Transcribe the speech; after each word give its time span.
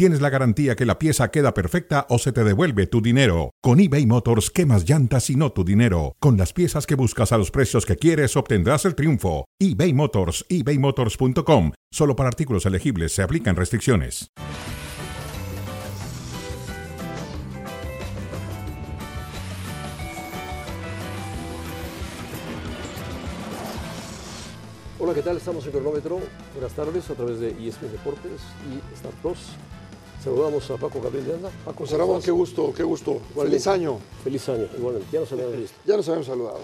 tienes 0.00 0.22
la 0.22 0.30
garantía 0.30 0.76
que 0.76 0.86
la 0.86 0.98
pieza 0.98 1.30
queda 1.30 1.52
perfecta 1.52 2.06
o 2.08 2.18
se 2.18 2.32
te 2.32 2.42
devuelve 2.42 2.86
tu 2.86 3.02
dinero. 3.02 3.50
Con 3.60 3.80
eBay 3.80 4.06
Motors, 4.06 4.48
quemas 4.50 4.88
llantas 4.88 5.28
y 5.28 5.36
no 5.36 5.52
tu 5.52 5.62
dinero. 5.62 6.16
Con 6.20 6.38
las 6.38 6.54
piezas 6.54 6.86
que 6.86 6.94
buscas 6.94 7.32
a 7.32 7.36
los 7.36 7.50
precios 7.50 7.84
que 7.84 7.96
quieres, 7.96 8.34
obtendrás 8.34 8.86
el 8.86 8.94
triunfo. 8.94 9.44
eBay 9.58 9.92
Motors, 9.92 10.46
ebaymotors.com. 10.48 11.72
Solo 11.92 12.16
para 12.16 12.30
artículos 12.30 12.64
elegibles 12.64 13.12
se 13.12 13.20
aplican 13.20 13.56
restricciones. 13.56 14.30
Hola, 24.98 25.12
¿qué 25.12 25.20
tal? 25.20 25.36
Estamos 25.36 25.66
en 25.66 25.72
Cronómetro. 25.72 26.20
Buenas 26.54 26.72
tardes 26.72 27.10
a 27.10 27.14
través 27.14 27.38
de 27.38 27.50
ESPN 27.50 27.92
Deportes 27.92 28.40
y 28.70 28.94
Star 28.94 29.12
Plus. 29.20 29.38
Saludamos 30.22 30.70
a 30.70 30.76
Paco 30.76 31.00
Gabriel 31.00 31.26
de 31.26 31.34
Anda. 31.34 31.50
Paco, 31.64 31.78
José 31.84 31.96
Ramón, 31.96 32.20
qué 32.20 32.30
gusto, 32.30 32.74
qué 32.76 32.82
gusto. 32.82 33.20
Feliz 33.34 33.66
año. 33.66 33.98
Feliz 34.22 34.46
año, 34.50 34.68
igualmente. 34.76 35.08
Ya 35.10 35.20
nos 35.20 35.32
habíamos 35.32 35.56
visto. 35.56 35.76
Ya 35.86 35.96
nos 35.96 36.08
habíamos 36.08 36.26
saludado. 36.26 36.60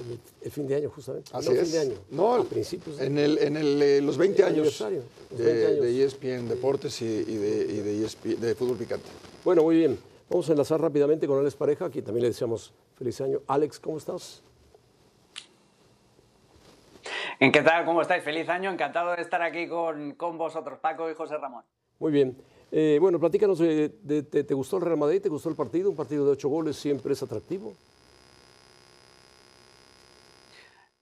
El, 0.00 0.18
el 0.40 0.50
fin 0.50 0.66
de 0.66 0.76
año, 0.76 0.88
justamente. 0.90 1.30
Así 1.34 1.50
no, 1.50 1.54
es. 1.54 1.62
fin 1.62 1.72
de 1.72 1.78
año. 1.78 1.94
No, 2.10 2.34
a 2.34 2.42
principios 2.44 2.96
de 2.96 3.06
en, 3.06 3.18
el, 3.18 3.38
en 3.38 3.56
el, 3.58 3.82
eh, 3.82 4.00
los 4.00 4.16
20 4.16 4.38
El 4.38 4.48
años, 4.48 4.56
aniversario, 4.56 5.02
los 5.30 5.38
de, 5.38 5.44
20 5.44 5.66
años. 5.66 5.82
de 5.82 6.04
ESPN 6.04 6.48
Deportes 6.48 7.02
y, 7.02 7.04
y 7.04 7.36
de, 7.36 7.72
y 7.72 7.76
de, 7.82 8.04
ESPN 8.04 8.40
de 8.40 8.54
Fútbol 8.54 8.78
Picante. 8.78 9.08
Bueno, 9.44 9.62
muy 9.62 9.76
bien. 9.76 9.98
Vamos 10.30 10.48
a 10.48 10.52
enlazar 10.52 10.80
rápidamente 10.80 11.26
con 11.26 11.38
Alex 11.38 11.54
Pareja, 11.56 11.84
aquí 11.84 12.00
también 12.00 12.22
le 12.22 12.28
deseamos 12.28 12.72
feliz 12.96 13.20
año. 13.20 13.40
Alex, 13.46 13.78
¿cómo 13.78 13.98
estás? 13.98 14.42
¿En 17.38 17.52
qué 17.52 17.60
tal? 17.60 17.84
¿Cómo 17.84 18.00
estáis? 18.00 18.24
Feliz 18.24 18.48
año, 18.48 18.70
encantado 18.70 19.14
de 19.14 19.20
estar 19.20 19.42
aquí 19.42 19.68
con, 19.68 20.12
con 20.14 20.38
vosotros, 20.38 20.78
Paco 20.78 21.10
y 21.10 21.14
José 21.14 21.36
Ramón. 21.36 21.62
Muy 21.98 22.10
bien. 22.10 22.36
Eh, 22.72 22.98
bueno, 23.00 23.20
platícanos, 23.20 23.58
de, 23.58 23.90
de- 24.02 24.22
¿te 24.22 24.54
gustó 24.54 24.76
el 24.78 24.82
Real 24.82 24.96
Madrid? 24.96 25.22
¿Te 25.22 25.28
gustó 25.28 25.48
el 25.48 25.54
partido? 25.56 25.90
Un 25.90 25.96
partido 25.96 26.24
de 26.24 26.32
ocho 26.32 26.48
goles 26.48 26.76
siempre 26.76 27.12
es 27.12 27.22
atractivo. 27.22 27.74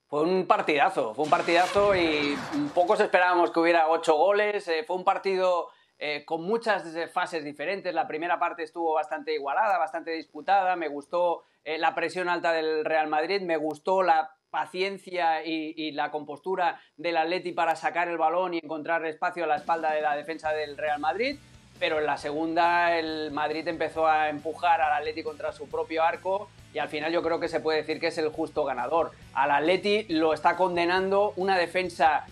Fue 0.09 0.23
un 0.25 0.47
partidazo, 0.47 1.15
fue 1.15 1.25
un 1.25 1.31
partidazo 1.31 1.97
y 1.97 2.37
pocos 2.75 3.01
esperábamos 3.01 3.51
que 3.51 3.61
hubiera 3.61 3.89
ocho 3.89 4.15
goles. 4.17 4.69
eh, 4.69 4.85
fue 4.87 4.97
un 4.97 5.05
partido 5.05 5.69
eh, 5.99 6.25
con 6.27 6.43
muchas 6.43 6.95
eh, 6.95 7.09
fases 7.09 7.43
diferentes. 7.43 7.95
La 7.95 8.07
primera 8.07 8.39
parte 8.39 8.63
estuvo 8.63 8.93
bastante 8.93 9.33
igualada, 9.33 9.79
bastante 9.79 10.11
disputada. 10.11 10.77
Me 10.77 10.89
gustó 10.89 11.45
eh, 11.65 11.79
la 11.79 11.95
presión 11.95 12.29
alta 12.29 12.53
del 12.53 12.85
Real 12.85 13.07
Madrid, 13.09 13.41
me 13.41 13.57
gustó 13.57 14.03
la 14.03 14.37
paciencia 14.51 15.47
y, 15.47 15.73
y 15.75 15.93
la 15.93 16.11
compostura 16.11 16.79
del 16.99 17.17
Atleti 17.17 17.53
para 17.53 17.75
sacar 17.75 18.09
el 18.09 18.19
balón 18.19 18.53
y 18.53 18.59
encontrar 18.63 19.07
espacio 19.07 19.45
a 19.45 19.47
la 19.47 19.57
espalda 19.57 19.93
de 19.93 20.03
la 20.03 20.15
defensa 20.15 20.53
del 20.53 20.77
Real 20.77 21.01
Madrid. 21.01 21.39
Pero 21.83 21.99
en 21.99 22.07
la 22.07 22.17
segunda 22.17 22.97
el 22.97 23.33
Madrid 23.33 23.67
empezó 23.67 24.07
a 24.07 24.29
empujar 24.29 24.81
al 24.81 24.93
Atleti 24.93 25.25
contra 25.25 25.51
su 25.51 25.67
propio 25.67 26.05
arco 26.05 26.49
y 26.73 26.79
al 26.79 26.89
final 26.89 27.13
yo 27.13 27.25
creo 27.25 27.41
que 27.41 27.49
se 27.49 27.59
puede 27.59 27.79
decir 27.79 27.99
que 27.99 28.07
es 28.07 28.19
el 28.19 28.29
justo 28.29 28.63
ganador. 28.63 29.11
Al 29.35 29.51
Atleti 29.51 30.05
lo 30.05 30.33
está 30.33 30.55
condenando 30.55 31.33
una 31.35 31.59
defensa 31.59 32.25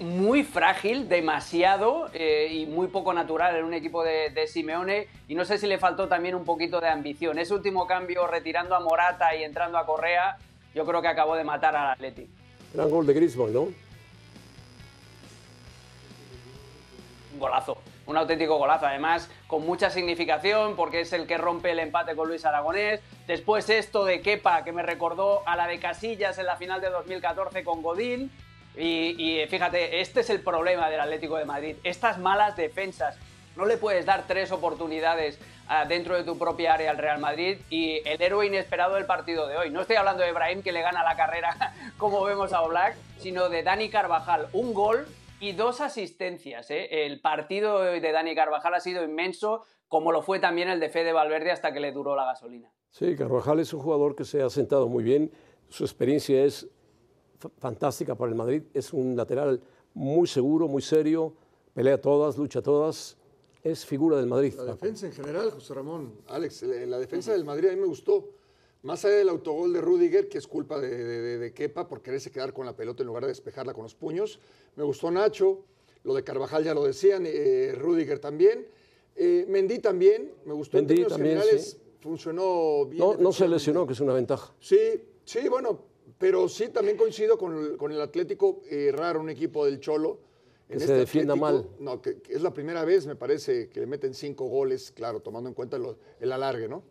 muy 0.00 0.42
frágil, 0.42 1.08
demasiado 1.08 2.10
eh, 2.12 2.48
y 2.50 2.66
muy 2.66 2.88
poco 2.88 3.12
natural 3.12 3.54
en 3.54 3.66
un 3.66 3.72
equipo 3.72 4.02
de, 4.02 4.30
de 4.30 4.48
Simeone 4.48 5.06
y 5.28 5.36
no 5.36 5.44
sé 5.44 5.58
si 5.58 5.68
le 5.68 5.78
faltó 5.78 6.08
también 6.08 6.34
un 6.34 6.44
poquito 6.44 6.80
de 6.80 6.88
ambición. 6.88 7.38
Ese 7.38 7.54
último 7.54 7.86
cambio 7.86 8.26
retirando 8.26 8.74
a 8.74 8.80
Morata 8.80 9.32
y 9.36 9.44
entrando 9.44 9.78
a 9.78 9.86
Correa 9.86 10.38
yo 10.74 10.84
creo 10.84 11.00
que 11.00 11.06
acabó 11.06 11.36
de 11.36 11.44
matar 11.44 11.76
al 11.76 11.92
Atleti. 11.92 12.28
Gran 12.74 12.90
gol 12.90 13.06
de 13.06 13.14
Griezmann, 13.14 13.52
¿no? 13.52 13.68
un 17.32 17.38
golazo, 17.38 17.78
un 18.08 18.16
auténtico 18.16 18.56
golazo, 18.56 18.86
además 18.86 19.30
con 19.46 19.64
mucha 19.64 19.90
significación 19.90 20.76
porque 20.76 21.02
es 21.02 21.12
el 21.12 21.26
que 21.26 21.36
rompe 21.36 21.70
el 21.70 21.78
empate 21.78 22.16
con 22.16 22.26
Luis 22.26 22.44
Aragonés. 22.44 23.00
Después 23.26 23.68
esto 23.68 24.04
de 24.06 24.22
Kepa 24.22 24.64
que 24.64 24.72
me 24.72 24.82
recordó 24.82 25.42
a 25.46 25.54
la 25.56 25.66
de 25.66 25.78
Casillas 25.78 26.38
en 26.38 26.46
la 26.46 26.56
final 26.56 26.80
de 26.80 26.88
2014 26.88 27.62
con 27.62 27.82
Godín. 27.82 28.32
Y, 28.80 29.44
fíjate, 29.48 30.00
este 30.00 30.20
es 30.20 30.30
el 30.30 30.40
problema 30.40 30.88
del 30.88 31.00
Atlético 31.00 31.36
de 31.36 31.44
Madrid, 31.44 31.76
estas 31.82 32.18
malas 32.18 32.56
defensas. 32.56 33.18
No 33.56 33.66
le 33.66 33.76
puedes 33.76 34.06
dar 34.06 34.24
tres 34.28 34.52
oportunidades 34.52 35.38
ah, 35.66 35.84
dentro 35.84 36.14
de 36.16 36.22
tu 36.22 36.38
propia 36.38 36.74
área 36.74 36.92
al 36.92 36.96
Real 36.96 37.18
Madrid 37.18 37.58
y 37.70 38.00
el 38.08 38.22
héroe 38.22 38.46
inesperado 38.46 38.94
del 38.94 39.04
partido 39.04 39.48
de 39.48 39.56
hoy. 39.56 39.70
No 39.70 39.80
estoy 39.80 39.96
hablando 39.96 40.22
de 40.22 40.30
Ibrahim 40.30 40.62
que 40.62 40.70
le 40.70 40.80
gana 40.80 41.02
la 41.02 41.16
carrera 41.16 41.74
como 41.98 42.22
vemos 42.22 42.52
a 42.52 42.62
Oblak, 42.62 42.94
sino 43.18 43.48
de 43.48 43.64
Dani 43.64 43.90
Carvajal. 43.90 44.46
Un 44.52 44.72
gol 44.72 45.08
y 45.40 45.52
dos 45.52 45.80
asistencias. 45.80 46.70
¿eh? 46.70 47.06
El 47.06 47.20
partido 47.20 47.80
de 47.80 48.12
Dani 48.12 48.34
Carvajal 48.34 48.74
ha 48.74 48.80
sido 48.80 49.04
inmenso, 49.04 49.62
como 49.88 50.12
lo 50.12 50.22
fue 50.22 50.38
también 50.38 50.68
el 50.68 50.80
de 50.80 50.88
Fede 50.88 51.12
Valverde 51.12 51.50
hasta 51.50 51.72
que 51.72 51.80
le 51.80 51.92
duró 51.92 52.16
la 52.16 52.24
gasolina. 52.24 52.70
Sí, 52.90 53.16
Carvajal 53.16 53.60
es 53.60 53.72
un 53.72 53.80
jugador 53.80 54.14
que 54.14 54.24
se 54.24 54.42
ha 54.42 54.50
sentado 54.50 54.88
muy 54.88 55.04
bien. 55.04 55.30
Su 55.68 55.84
experiencia 55.84 56.44
es 56.44 56.68
fantástica 57.58 58.14
para 58.14 58.30
el 58.30 58.36
Madrid. 58.36 58.62
Es 58.74 58.92
un 58.92 59.16
lateral 59.16 59.62
muy 59.94 60.26
seguro, 60.26 60.68
muy 60.68 60.82
serio. 60.82 61.34
Pelea 61.74 62.00
todas, 62.00 62.36
lucha 62.36 62.62
todas. 62.62 63.16
Es 63.62 63.84
figura 63.84 64.16
del 64.16 64.26
Madrid. 64.26 64.54
La 64.56 64.64
defensa 64.64 65.06
en 65.06 65.12
general, 65.12 65.50
José 65.50 65.74
Ramón, 65.74 66.14
Alex, 66.28 66.62
la, 66.62 66.86
la 66.86 66.98
defensa 66.98 67.32
del 67.32 67.44
Madrid 67.44 67.68
a 67.68 67.72
mí 67.72 67.80
me 67.80 67.86
gustó. 67.86 68.30
Más 68.82 69.04
allá 69.04 69.16
del 69.16 69.28
autogol 69.28 69.72
de 69.72 69.80
Rudiger, 69.80 70.28
que 70.28 70.38
es 70.38 70.46
culpa 70.46 70.80
de, 70.80 70.88
de, 71.04 71.38
de- 71.38 71.52
Kepa 71.52 71.88
por 71.88 72.00
quererse 72.00 72.30
quedar 72.30 72.52
con 72.52 72.64
la 72.64 72.76
pelota 72.76 73.02
en 73.02 73.08
lugar 73.08 73.22
de 73.24 73.28
despejarla 73.28 73.74
con 73.74 73.82
los 73.82 73.94
puños. 73.94 74.38
Me 74.76 74.84
gustó 74.84 75.10
Nacho, 75.10 75.64
lo 76.04 76.14
de 76.14 76.22
Carvajal 76.22 76.62
ya 76.64 76.74
lo 76.74 76.84
decían, 76.84 77.24
eh, 77.26 77.72
Rudiger 77.76 78.18
también. 78.20 78.66
Eh, 79.16 79.44
Mendy 79.48 79.80
también, 79.80 80.32
me 80.44 80.52
gustó. 80.52 80.76
Mendy 80.76 80.92
en 80.94 80.96
términos 81.08 81.12
también, 81.12 81.38
generales, 81.38 81.70
sí. 81.72 81.78
funcionó 82.00 82.86
bien. 82.86 83.00
No, 83.00 83.14
no 83.16 83.32
se 83.32 83.48
lesionó, 83.48 83.84
que 83.86 83.94
es 83.94 84.00
una 84.00 84.14
ventaja. 84.14 84.54
Sí, 84.60 84.78
sí, 85.24 85.48
bueno, 85.48 85.80
pero 86.16 86.48
sí 86.48 86.68
también 86.68 86.96
coincido 86.96 87.36
con 87.36 87.56
el, 87.58 87.76
con 87.76 87.90
el 87.90 88.00
Atlético, 88.00 88.60
eh, 88.70 88.92
raro 88.94 89.20
un 89.20 89.28
equipo 89.30 89.64
del 89.64 89.80
Cholo. 89.80 90.20
Que 90.68 90.78
se 90.78 90.92
defienda 90.92 91.34
mal. 91.34 91.66
No, 91.80 92.00
que, 92.02 92.18
que 92.18 92.34
es 92.34 92.42
la 92.42 92.52
primera 92.52 92.84
vez, 92.84 93.06
me 93.06 93.16
parece, 93.16 93.70
que 93.70 93.80
le 93.80 93.86
meten 93.86 94.12
cinco 94.14 94.44
goles, 94.48 94.92
claro, 94.92 95.20
tomando 95.20 95.48
en 95.48 95.54
cuenta 95.54 95.78
lo- 95.78 95.96
el 96.20 96.30
alargue, 96.30 96.68
¿no? 96.68 96.82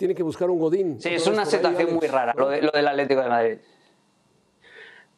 Tiene 0.00 0.14
que 0.14 0.22
buscar 0.22 0.48
un 0.48 0.58
Godín. 0.58 0.98
Sí, 0.98 1.10
es 1.10 1.26
una 1.26 1.42
ahí, 1.42 1.50
situación 1.50 1.94
muy 1.94 2.06
rara, 2.06 2.32
lo, 2.34 2.48
de- 2.48 2.62
lo 2.62 2.70
del 2.70 2.88
Atlético 2.88 3.20
de 3.20 3.28
Madrid. 3.28 3.58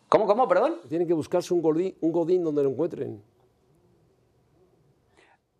¿Cómo, 0.08 0.26
cómo, 0.26 0.48
perdón? 0.48 0.80
Tiene 0.88 1.06
que 1.06 1.12
buscarse 1.14 1.54
un 1.54 1.62
Godín, 1.62 1.96
un 2.00 2.10
Godín 2.10 2.42
donde 2.42 2.64
lo 2.64 2.70
encuentren. 2.70 3.22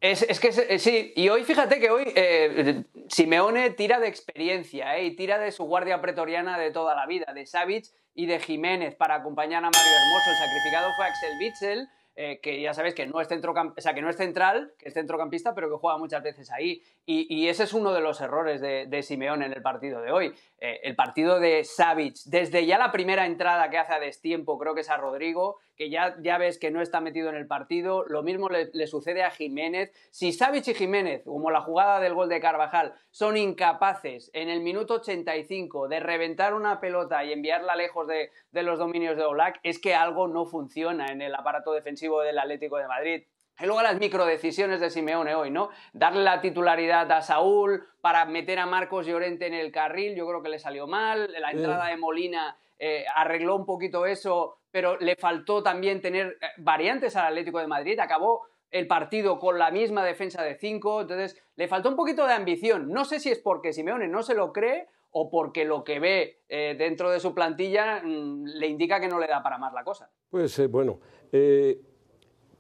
Es, 0.01 0.23
es 0.23 0.41
que 0.41 0.49
es- 0.49 0.59
eh, 0.59 0.79
sí, 0.81 1.13
y 1.15 1.29
hoy 1.29 1.45
fíjate 1.45 1.79
que 1.79 1.89
hoy 1.91 2.03
eh, 2.17 2.83
Simeone 3.09 3.71
tira 3.71 4.01
de 4.01 4.09
experiencia 4.09 4.99
eh, 4.99 5.05
y 5.05 5.15
tira 5.15 5.39
de 5.39 5.53
su 5.53 5.63
guardia 5.67 6.01
pretoriana 6.01 6.59
de 6.59 6.73
toda 6.73 6.97
la 6.97 7.07
vida, 7.07 7.33
de 7.33 7.47
Savic 7.47 7.85
y 8.17 8.27
de 8.27 8.41
Jiménez 8.41 8.97
para 8.97 9.15
acompañar 9.15 9.63
a 9.65 9.71
Mario 9.71 9.93
Hermoso. 10.01 10.31
El 10.31 10.37
sacrificado 10.37 10.91
fue 10.97 11.05
Axel 11.07 11.31
Witsel, 11.39 11.89
eh, 12.15 12.41
que 12.43 12.61
ya 12.61 12.75
sabéis 12.75 12.95
que 12.95 13.07
no 13.07 13.21
es 13.21 13.29
o 13.33 13.81
sea, 13.81 13.95
que 13.95 14.03
no 14.03 14.11
es 14.11 14.17
central, 14.17 14.75
que 14.79 14.89
es 14.89 14.95
centrocampista, 14.95 15.55
pero 15.55 15.71
que 15.71 15.77
juega 15.77 15.97
muchas 15.97 16.23
veces 16.23 16.51
ahí. 16.51 16.83
Y, 17.07 17.49
ese 17.49 17.65
es 17.65 17.73
uno 17.73 17.93
de 17.93 18.01
los 18.01 18.21
errores 18.21 18.61
de, 18.61 19.03
Simeone 19.03 19.47
en 19.47 19.53
el 19.53 19.63
partido 19.63 20.01
de 20.01 20.13
hoy. 20.13 20.35
Eh, 20.59 20.81
el 20.85 20.95
partido 20.95 21.41
de 21.41 21.65
Savic, 21.65 22.17
desde 22.27 22.65
ya 22.67 22.79
la 22.79 22.93
primera 22.93 23.27
entrada 23.27 23.71
que 23.71 23.79
hace 23.79 23.95
a 23.95 23.99
destiempo, 23.99 24.59
creo 24.59 24.75
que 24.75 24.83
es 24.83 24.91
a 24.91 24.97
Rodrigo, 24.97 25.59
que 25.75 25.91
ya, 25.91 26.17
ya 26.21 26.39
ves 26.39 26.59
que 26.59 26.71
no 26.71 26.81
está 26.81 27.01
metido 27.01 27.29
en 27.31 27.35
el 27.35 27.47
partido. 27.47 28.05
Lo 28.07 28.23
mismo 28.23 28.49
le, 28.49 28.87
sucede 28.87 29.25
a 29.25 29.31
Jiménez. 29.31 29.91
Si 30.11 30.33
Savic 30.33 30.69
y 30.69 30.75
Jiménez, 30.75 31.23
como 31.25 31.51
la 31.51 31.63
jugada 31.63 31.99
del 31.99 32.15
gol 32.15 32.29
de 32.29 32.41
Carvajal, 32.41 32.95
son 33.11 33.37
incapaces 33.37 34.31
en 34.35 34.49
el 34.49 34.61
minuto 34.61 34.95
85 34.95 35.89
de 35.89 35.99
reventar 35.99 36.55
una 36.55 36.79
pelota 36.79 37.25
y 37.25 37.33
enviarla 37.33 37.75
lejos 37.75 38.07
de, 38.07 38.31
de 38.53 38.63
los 38.63 38.79
dominios 38.79 39.17
de 39.17 39.25
Oblak, 39.25 39.59
es 39.63 39.81
que 39.81 39.95
algo 39.95 40.29
no 40.29 40.47
funciona 40.47 41.07
en 41.11 41.23
el 41.23 41.35
aparato 41.35 41.73
defensivo 41.73 42.02
del 42.11 42.39
Atlético 42.39 42.77
de 42.79 42.89
Madrid. 42.89 43.23
Y 43.61 43.67
luego 43.67 43.83
las 43.83 43.99
microdecisiones 43.99 44.81
de 44.81 44.91
Simeone 44.91 45.35
hoy, 45.35 45.51
¿no? 45.51 45.71
Darle 45.93 46.23
la 46.23 46.41
titularidad 46.41 47.11
a 47.13 47.23
Saúl 47.23 47.87
para 48.01 48.25
meter 48.25 48.59
a 48.59 48.67
Marcos 48.67 49.07
Llorente 49.07 49.47
en 49.47 49.55
el 49.55 49.71
carril, 49.71 50.17
yo 50.17 50.27
creo 50.27 50.43
que 50.43 50.49
le 50.49 50.59
salió 50.59 50.87
mal. 50.87 51.31
La 51.39 51.51
entrada 51.51 51.87
de 51.87 51.97
Molina 51.97 52.57
eh, 52.79 53.05
arregló 53.15 53.57
un 53.57 53.67
poquito 53.67 54.07
eso, 54.07 54.59
pero 54.71 54.99
le 54.99 55.17
faltó 55.17 55.63
también 55.63 56.01
tener 56.01 56.39
eh, 56.41 56.47
variantes 56.59 57.15
al 57.15 57.27
Atlético 57.27 57.61
de 57.61 57.67
Madrid. 57.67 58.01
Acabó 58.01 58.43
el 58.71 58.87
partido 58.87 59.39
con 59.39 59.59
la 59.59 59.71
misma 59.71 60.05
defensa 60.05 60.43
de 60.43 60.57
cinco, 60.57 61.03
entonces 61.03 61.41
le 61.57 61.69
faltó 61.69 61.91
un 61.91 61.97
poquito 61.97 62.27
de 62.27 62.33
ambición. 62.33 62.91
No 62.91 63.05
sé 63.05 63.21
si 63.21 63.31
es 63.31 63.39
porque 63.39 63.73
Simeone 63.73 64.09
no 64.09 64.23
se 64.23 64.35
lo 64.35 64.53
cree 64.53 64.89
o 65.13 65.31
porque 65.31 65.65
lo 65.65 65.85
que 65.85 66.01
ve 66.01 66.41
eh, 66.49 66.75
dentro 66.77 67.11
de 67.11 67.21
su 67.21 67.35
plantilla 67.35 68.01
mm, 68.03 68.45
le 68.47 68.67
indica 68.67 68.99
que 68.99 69.09
no 69.09 69.19
le 69.19 69.27
da 69.27 69.43
para 69.43 69.59
más 69.59 69.73
la 69.75 69.85
cosa. 69.85 70.11
Pues 70.31 70.71
bueno, 70.71 71.01
eh, 71.31 71.79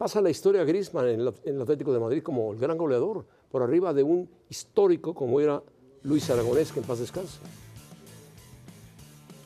pasa 0.02 0.20
la 0.20 0.30
historia 0.30 0.64
Griezmann 0.64 1.06
en, 1.06 1.20
en 1.20 1.54
el 1.54 1.62
Atlético 1.62 1.92
de 1.92 2.00
Madrid 2.00 2.24
como 2.24 2.52
el 2.52 2.58
gran 2.58 2.76
goleador, 2.76 3.24
por 3.52 3.62
arriba 3.62 3.94
de 3.94 4.02
un 4.02 4.28
histórico 4.48 5.14
como 5.14 5.40
era 5.40 5.62
Luis 6.02 6.28
Aragonés, 6.28 6.72
que 6.72 6.80
en 6.80 6.86
paz 6.86 6.98
descanse. 6.98 7.38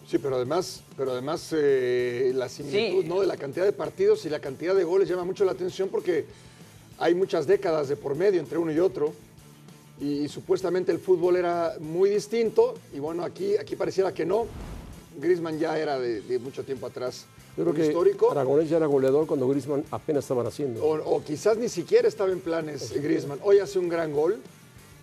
Sí, 0.09 0.17
pero 0.17 0.37
además, 0.37 0.83
pero 0.97 1.13
además 1.13 1.53
eh, 1.55 2.33
la 2.35 2.49
similitud 2.49 3.05
¿no? 3.05 3.21
de 3.21 3.27
la 3.27 3.37
cantidad 3.37 3.67
de 3.67 3.75
partidos 3.75 4.25
y 4.25 4.31
la 4.31 4.41
cantidad 4.41 4.75
de 4.75 4.85
goles 4.85 5.11
llama 5.11 5.25
mucho 5.25 5.45
la 5.45 5.53
atención 5.53 5.91
porque 5.91 6.25
hay 6.97 7.15
muchas 7.15 7.47
décadas 7.47 7.91
de 7.91 7.97
por 7.97 8.15
medio 8.15 8.41
entre 8.41 8.57
uno 8.57 8.73
y 8.73 8.79
otro. 8.79 9.13
Y, 10.01 10.27
supuestamente 10.29 10.91
el 10.91 11.01
fútbol 11.01 11.37
era 11.37 11.75
muy 11.81 12.09
distinto. 12.09 12.77
Y 12.95 12.99
bueno, 12.99 13.25
aquí, 13.25 13.59
aquí 13.59 13.77
pareciera 13.77 14.15
que 14.15 14.25
no. 14.25 14.47
Griezmann 15.21 15.59
ya 15.59 15.79
era 15.79 15.99
de, 15.99 16.39
mucho 16.39 16.65
tiempo 16.65 16.87
atrás. 16.87 17.27
Yo 17.57 17.65
creo 17.65 17.75
que 17.75 17.87
histórico. 17.87 18.31
Aragonés 18.31 18.69
ya 18.69 18.77
era 18.77 18.87
goleador 18.87 19.27
cuando 19.27 19.49
Griezmann 19.49 19.85
apenas 19.91 20.25
estaba 20.25 20.43
naciendo. 20.43 20.85
O, 20.85 21.23
quizás 21.25 21.57
ni 21.57 21.69
siquiera 21.69 22.07
estaba 22.07 22.31
en 22.31 22.41
planes 22.41 22.93
Griezmann. 22.93 23.39
Hoy 23.43 23.59
hace 23.59 23.79
un 23.79 23.89
gran 23.89 24.13
gol, 24.13 24.39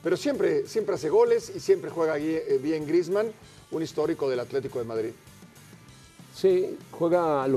pero 0.04 0.16
siempre, 0.16 0.68
siempre 0.68 0.96
hace 0.96 1.10
goles 1.10 1.52
y 1.56 1.60
siempre 1.60 1.90
juega 1.90 2.18
eh, 2.18 2.60
bien 2.62 2.86
Griezmann 2.86 3.32
un 3.72 3.82
histórico 3.82 4.30
del 4.30 4.40
Atlético 4.40 4.80
de 4.80 4.86
Madrid. 4.86 5.12
Sí, 6.36 6.78
juega 6.92 7.48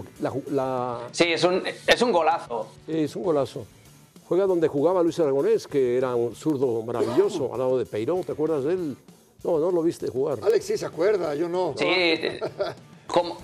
la... 0.50 1.08
Sí, 1.12 1.24
es 1.24 1.44
un, 1.44 1.62
es 1.86 2.02
un 2.02 2.12
golazo. 2.12 2.68
Sí, 2.86 2.98
es 3.00 3.16
un 3.16 3.22
golazo. 3.22 3.66
Juega 4.28 4.46
donde 4.46 4.68
jugaba 4.68 5.02
Luis 5.02 5.18
Aragonés, 5.20 5.66
que 5.66 5.96
era 5.96 6.14
un 6.14 6.34
zurdo 6.34 6.82
maravilloso, 6.82 7.52
al 7.52 7.60
lado 7.60 7.78
de 7.78 7.86
Peirón, 7.86 8.24
¿te 8.24 8.32
acuerdas 8.32 8.64
de 8.64 8.72
él? 8.72 8.96
No, 9.44 9.58
no 9.58 9.70
lo 9.70 9.82
viste 9.82 10.08
jugar. 10.08 10.38
Alex 10.42 10.64
sí 10.64 10.76
se 10.76 10.86
acuerda, 10.86 11.34
yo 11.34 11.48
no. 11.48 11.74
Sí, 11.78 11.86
como, 13.06 13.38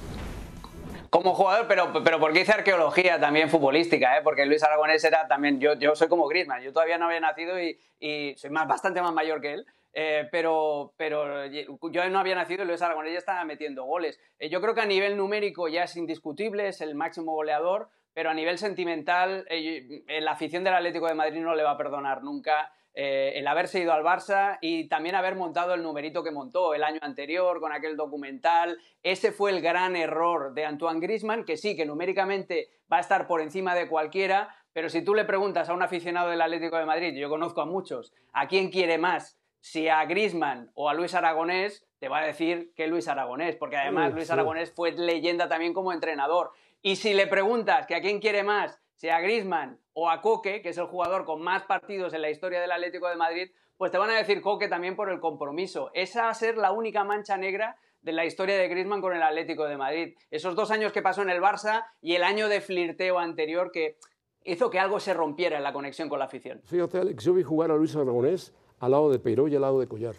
como 1.13 1.35
jugador, 1.35 1.67
pero, 1.69 1.93
pero 2.03 2.19
porque 2.19 2.41
hice 2.41 2.53
arqueología 2.53 3.21
también 3.21 3.51
futbolística, 3.51 4.17
¿eh? 4.17 4.23
porque 4.25 4.47
Luis 4.47 4.63
Aragonés 4.63 5.05
era 5.05 5.29
también, 5.29 5.61
yo, 5.61 5.75
yo 5.75 5.95
soy 5.95 6.09
como 6.09 6.27
Griezmann, 6.27 6.63
yo 6.63 6.73
todavía 6.73 6.97
no 6.97 7.05
había 7.05 7.21
nacido 7.21 7.61
y, 7.61 7.79
y 8.01 8.33
soy 8.39 8.49
más, 8.49 8.67
bastante 8.67 9.03
más 9.03 9.13
mayor 9.13 9.43
que 9.43 9.53
él, 9.53 9.67
eh, 9.93 10.27
pero, 10.33 10.95
pero 10.97 11.45
yo 11.45 12.09
no 12.09 12.19
había 12.19 12.35
nacido 12.35 12.65
y 12.65 12.67
Luis 12.67 12.81
Aragonés 12.81 13.13
ya 13.13 13.19
estaba 13.19 13.45
metiendo 13.45 13.85
goles. 13.85 14.19
Eh, 14.39 14.49
yo 14.49 14.63
creo 14.63 14.75
que 14.75 14.81
a 14.81 14.87
nivel 14.87 15.19
numérico 15.19 15.69
ya 15.69 15.83
es 15.83 15.95
indiscutible, 15.97 16.69
es 16.69 16.81
el 16.81 16.95
máximo 16.95 17.35
goleador, 17.35 17.91
pero 18.15 18.31
a 18.31 18.35
nivel 18.35 18.57
sentimental, 18.57 19.45
eh, 19.51 20.05
la 20.23 20.31
afición 20.31 20.65
del 20.65 20.73
Atlético 20.73 21.09
de 21.09 21.15
Madrid 21.15 21.43
no 21.43 21.55
le 21.55 21.63
va 21.63 21.73
a 21.73 21.77
perdonar 21.77 22.23
nunca 22.23 22.73
el 22.95 23.47
haberse 23.47 23.81
ido 23.81 23.93
al 23.93 24.05
Barça 24.05 24.59
y 24.61 24.89
también 24.89 25.15
haber 25.15 25.35
montado 25.35 25.75
el 25.75 25.83
numerito 25.83 26.23
que 26.23 26.31
montó 26.31 26.75
el 26.75 26.85
año 26.85 26.99
anterior 27.03 27.61
con 27.61 27.73
aquel 27.73 27.97
documental. 27.97 28.79
Ese 29.03 29.33
fue 29.33 29.51
el 29.51 29.63
gran 29.63 29.97
error 29.97 30.53
de 30.55 30.65
Antoine 30.65 31.01
Grisman, 31.01 31.45
que 31.45 31.57
sí, 31.57 31.77
que 31.77 31.87
numéricamente 31.87 32.69
va 32.93 32.99
a 32.99 33.01
estar 33.01 33.27
por 33.27 33.41
encima 33.41 33.75
de 33.75 33.89
cualquiera, 33.89 34.55
pero 34.73 34.89
si 34.89 35.03
tú 35.03 35.15
le 35.15 35.25
preguntas 35.25 35.69
a 35.69 35.75
un 35.75 35.83
aficionado 35.83 36.31
del 36.31 36.43
Atlético 36.43 36.77
de 36.77 36.87
Madrid, 36.87 37.15
yo 37.15 37.29
conozco 37.29 37.61
a 37.63 37.67
muchos, 37.67 38.13
¿a 38.33 38.47
quién 38.49 38.71
quiere 38.71 38.99
más? 38.99 39.39
si 39.63 39.89
a 39.89 40.05
Grisman 40.05 40.71
o 40.75 40.91
a 40.91 40.95
Luis 40.95 41.15
Aragonés, 41.15 41.87
te 42.01 42.09
va 42.09 42.19
a 42.19 42.27
decir 42.27 42.73
que 42.75 42.89
Luis 42.89 43.07
Aragonés, 43.07 43.55
porque 43.55 43.77
además 43.77 44.13
Luis 44.13 44.29
Aragonés 44.31 44.73
fue 44.73 44.91
leyenda 44.91 45.49
también 45.49 45.73
como 45.73 45.93
entrenador. 45.93 46.51
Y 46.83 46.97
si 46.97 47.15
le 47.15 47.29
preguntas 47.29 47.87
que 47.87 47.95
a 47.95 48.01
quién 48.01 48.19
quiere 48.19 48.43
más, 48.43 48.82
si 49.03 49.09
a 49.09 49.19
Grisman 49.19 49.81
o 49.95 50.09
a 50.09 50.21
Coque, 50.21 50.63
que 50.63 50.69
es 50.69 50.79
el 50.79 50.87
jugador 50.87 51.25
con 51.25 51.43
más 51.43 51.65
partidos 51.65 52.15
en 52.15 52.23
la 52.23 52.31
historia 52.31 52.61
del 52.61 52.71
Atlético 52.71 53.09
de 53.09 53.17
Madrid, 53.17 53.51
pues 53.77 53.91
te 53.91 53.99
van 53.99 54.11
a 54.11 54.17
decir 54.17 54.41
Coque 54.41 54.69
también 54.69 54.95
por 54.95 55.11
el 55.11 55.19
compromiso. 55.19 55.91
Esa 55.93 56.23
va 56.23 56.29
a 56.31 56.35
ser 56.35 56.57
la 56.57 56.71
única 56.71 57.03
mancha 57.03 57.37
negra 57.37 57.77
de 58.01 58.13
la 58.13 58.25
historia 58.25 58.57
de 58.57 58.69
Griezmann 58.69 59.01
con 59.01 59.13
el 59.13 59.21
Atlético 59.25 59.65
de 59.65 59.77
Madrid. 59.77 60.15
Esos 60.31 60.55
dos 60.55 60.71
años 60.71 60.93
que 60.93 61.03
pasó 61.03 61.23
en 61.23 61.31
el 61.31 61.43
Barça 61.43 61.85
y 62.01 62.15
el 62.15 62.23
año 62.23 62.49
de 62.49 62.61
flirteo 62.61 63.19
anterior 63.19 63.73
que 63.73 63.97
hizo 64.45 64.71
que 64.71 64.79
algo 64.79 65.01
se 65.01 65.15
rompiera 65.15 65.57
en 65.57 65.65
la 65.65 65.73
conexión 65.73 66.09
con 66.09 66.21
la 66.21 66.27
afición. 66.27 66.61
Fíjate, 66.65 66.99
Alex, 66.99 67.25
yo 67.25 67.35
vi 67.35 67.43
jugar 67.43 67.73
a 67.73 67.75
Luis 67.75 67.97
Aragonés 67.97 68.55
al 68.79 68.93
lado 68.93 69.11
de 69.11 69.19
Peiró 69.19 69.49
y 69.49 69.57
al 69.57 69.63
lado 69.63 69.81
de 69.81 69.89
Collar. 69.89 70.15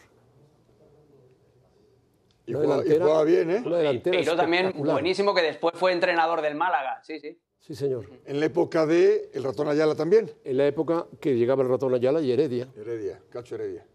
Y, 2.46 2.54
jugaba, 2.54 3.24
bien, 3.24 3.50
¿eh? 3.50 4.02
Peiró 4.04 4.36
también 4.36 4.74
buenísimo, 4.76 5.34
que 5.34 5.42
después 5.42 5.74
fue 5.74 5.94
entrenador 5.94 6.42
del 6.42 6.56
Málaga, 6.56 7.02
sí, 7.02 7.18
sí. 7.22 7.40
Sí, 7.66 7.76
señor. 7.76 8.10
En 8.26 8.42
la 8.42 8.48
época 8.48 8.86
de 8.86 9.30
el 9.34 9.42
ratón 9.42 9.70
Ayala 9.70 9.96
también. 9.96 10.30
En 10.44 10.58
la 10.58 10.68
época 10.68 11.08
que 11.22 11.34
llegaba 11.34 11.64
el 11.64 11.70
ratón 11.70 11.94
Ayala 11.94 12.20
y 12.20 12.30
Heredia. 12.30 12.68
Heredia, 12.76 13.22
Cacho 13.30 13.56
Heredia. 13.56 13.86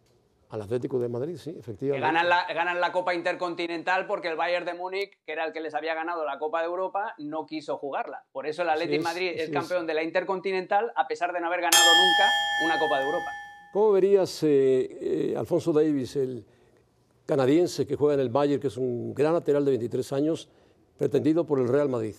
Al 0.48 0.62
Atlético 0.62 0.98
de 0.98 1.10
Madrid, 1.10 1.36
sí, 1.36 1.54
efectivamente. 1.58 2.00
ganan 2.00 2.26
la, 2.30 2.46
ganan 2.54 2.80
la 2.80 2.90
Copa 2.92 3.12
Intercontinental 3.12 4.06
porque 4.06 4.28
el 4.28 4.36
Bayern 4.36 4.64
de 4.64 4.72
Múnich, 4.72 5.18
que 5.26 5.32
era 5.32 5.44
el 5.44 5.52
que 5.52 5.60
les 5.60 5.74
había 5.74 5.92
ganado 5.92 6.24
la 6.24 6.38
Copa 6.38 6.60
de 6.60 6.66
Europa, 6.68 7.14
no 7.18 7.44
quiso 7.44 7.76
jugarla. 7.76 8.24
Por 8.32 8.46
eso 8.46 8.62
el 8.62 8.70
Atlético 8.70 9.02
de 9.02 9.04
Madrid 9.04 9.32
es 9.34 9.50
campeón 9.50 9.86
de 9.86 9.92
la 9.92 10.02
Intercontinental 10.02 10.90
a 10.96 11.06
pesar 11.06 11.34
de 11.34 11.40
no 11.40 11.48
haber 11.48 11.60
ganado 11.60 11.84
nunca 11.84 12.30
una 12.64 12.78
Copa 12.78 12.98
de 13.00 13.04
Europa. 13.04 13.30
¿Cómo 13.74 13.92
verías 13.92 14.42
eh, 14.44 14.48
eh, 14.98 15.34
Alfonso 15.36 15.74
Davis, 15.74 16.16
el 16.16 16.46
canadiense 17.26 17.86
que 17.86 17.96
juega 17.96 18.14
en 18.14 18.20
el 18.20 18.30
Bayern, 18.30 18.62
que 18.62 18.68
es 18.68 18.78
un 18.78 19.12
gran 19.12 19.34
lateral 19.34 19.62
de 19.66 19.72
23 19.72 20.10
años, 20.14 20.48
pretendido 20.96 21.44
por 21.44 21.58
el 21.58 21.68
Real 21.68 21.90
Madrid? 21.90 22.14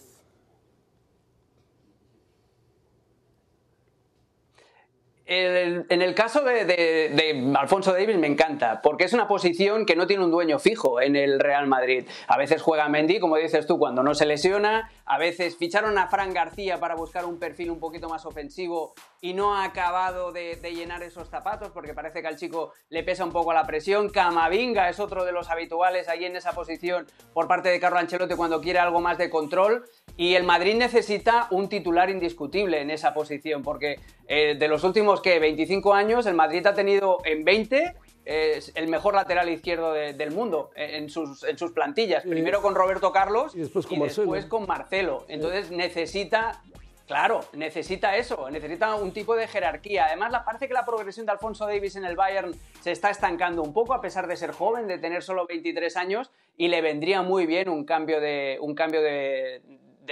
En 5.29 6.01
el 6.01 6.15
caso 6.15 6.41
de, 6.43 7.53
Alfonso 7.55 7.93
Davis 7.93 8.17
me 8.17 8.25
encanta, 8.25 8.81
porque 8.81 9.03
es 9.03 9.13
una 9.13 9.27
posición 9.27 9.85
que 9.85 9.95
no 9.95 10.07
tiene 10.07 10.23
un 10.23 10.31
dueño 10.31 10.57
fijo 10.57 10.99
en 11.01 11.15
el 11.15 11.39
Real 11.39 11.67
Madrid. 11.67 12.07
A 12.27 12.35
veces 12.35 12.63
juega 12.63 12.89
Mendy, 12.89 13.19
como 13.19 13.37
dices 13.37 13.67
tú, 13.67 13.77
cuando 13.77 14.01
no 14.01 14.15
se 14.15 14.25
lesiona, 14.25 14.91
a 15.05 15.19
veces 15.19 15.55
ficharon 15.55 15.99
a 15.99 16.07
Fran 16.07 16.33
García 16.33 16.79
para 16.79 16.95
buscar 16.95 17.25
un 17.25 17.37
perfil 17.37 17.69
un 17.69 17.79
poquito 17.79 18.09
más 18.09 18.25
ofensivo 18.25 18.93
y 19.21 19.33
no 19.33 19.55
ha 19.55 19.65
acabado 19.65 20.31
de, 20.31 20.57
llenar 20.69 21.03
esos 21.03 21.29
zapatos 21.29 21.69
porque 21.71 21.93
parece 21.93 22.21
que 22.21 22.27
al 22.27 22.37
chico 22.37 22.73
le 22.89 23.03
pesa 23.03 23.23
un 23.23 23.31
poco 23.31 23.53
la 23.53 23.67
presión. 23.67 24.09
Camavinga 24.09 24.89
es 24.89 24.99
otro 24.99 25.25
de 25.25 25.31
los 25.31 25.49
habituales 25.51 26.07
ahí 26.07 26.25
en 26.25 26.35
esa 26.35 26.53
posición 26.53 27.05
por 27.33 27.47
parte 27.47 27.69
de 27.69 27.79
Carlo 27.79 27.99
Ancelotti 27.99 28.35
cuando 28.35 28.61
quiere 28.61 28.79
algo 28.79 28.99
más 28.99 29.17
de 29.19 29.29
control. 29.29 29.85
Y 30.19 30.35
el 30.35 30.43
Madrid 30.43 30.75
necesita 30.75 31.47
un 31.49 31.69
titular 31.69 32.09
indiscutible 32.09 32.81
en 32.81 32.91
esa 32.91 33.13
posición 33.13 33.63
porque 33.63 34.01
eh, 34.27 34.57
de 34.59 34.67
los 34.67 34.83
últimos 34.83 35.21
que 35.21 35.39
25 35.39 35.93
años 35.93 36.25
el 36.25 36.33
Madrid 36.33 36.67
ha 36.67 36.73
tenido 36.73 37.19
en 37.23 37.45
20 37.45 37.95
el 38.25 38.87
mejor 38.89 39.15
lateral 39.15 39.49
izquierdo 39.49 39.93
del 39.93 40.31
mundo 40.31 40.71
en 40.75 41.09
sus, 41.09 41.43
en 41.45 41.57
sus 41.57 41.71
plantillas. 41.71 42.23
Primero 42.23 42.61
con 42.61 42.75
Roberto 42.75 43.13
Carlos 43.13 43.55
y 43.55 43.59
después 43.59 43.87
con, 43.87 43.99
Después 44.01 44.45
con 44.45 44.67
Marcelo. 44.67 45.25
Entonces 45.29 45.71
necesita 45.71 46.61
Claro, 47.07 47.39
necesita 47.53 48.17
eso, 48.17 48.51
necesita 48.51 48.93
un 48.93 49.11
tipo 49.13 49.35
de 49.35 49.47
jerarquía. 49.47 50.05
Además, 50.05 50.31
parece 50.45 50.67
que 50.67 50.75
la 50.75 50.85
progresión 50.85 51.25
de 51.25 51.31
Alfonso 51.31 51.65
Davis 51.65 51.95
en 51.95 52.05
el 52.05 52.15
Bayern 52.15 52.53
se 52.81 52.91
está 52.91 53.09
estancando 53.09 53.63
un 53.63 53.73
poco, 53.73 53.95
a 53.95 54.01
pesar 54.01 54.27
de 54.27 54.35
ser 54.35 54.51
joven, 54.51 54.87
de 54.87 54.99
tener 54.99 55.23
solo 55.23 55.47
23 55.47 55.97
años, 55.97 56.29
y 56.55 56.67
le 56.67 56.83
vendría 56.83 57.23
muy 57.23 57.47
bien 57.47 57.67
un 57.67 57.83
cambio 57.83 58.21
de, 58.21 58.59
un 58.61 58.75
cambio 58.75 59.01
de, 59.01 59.63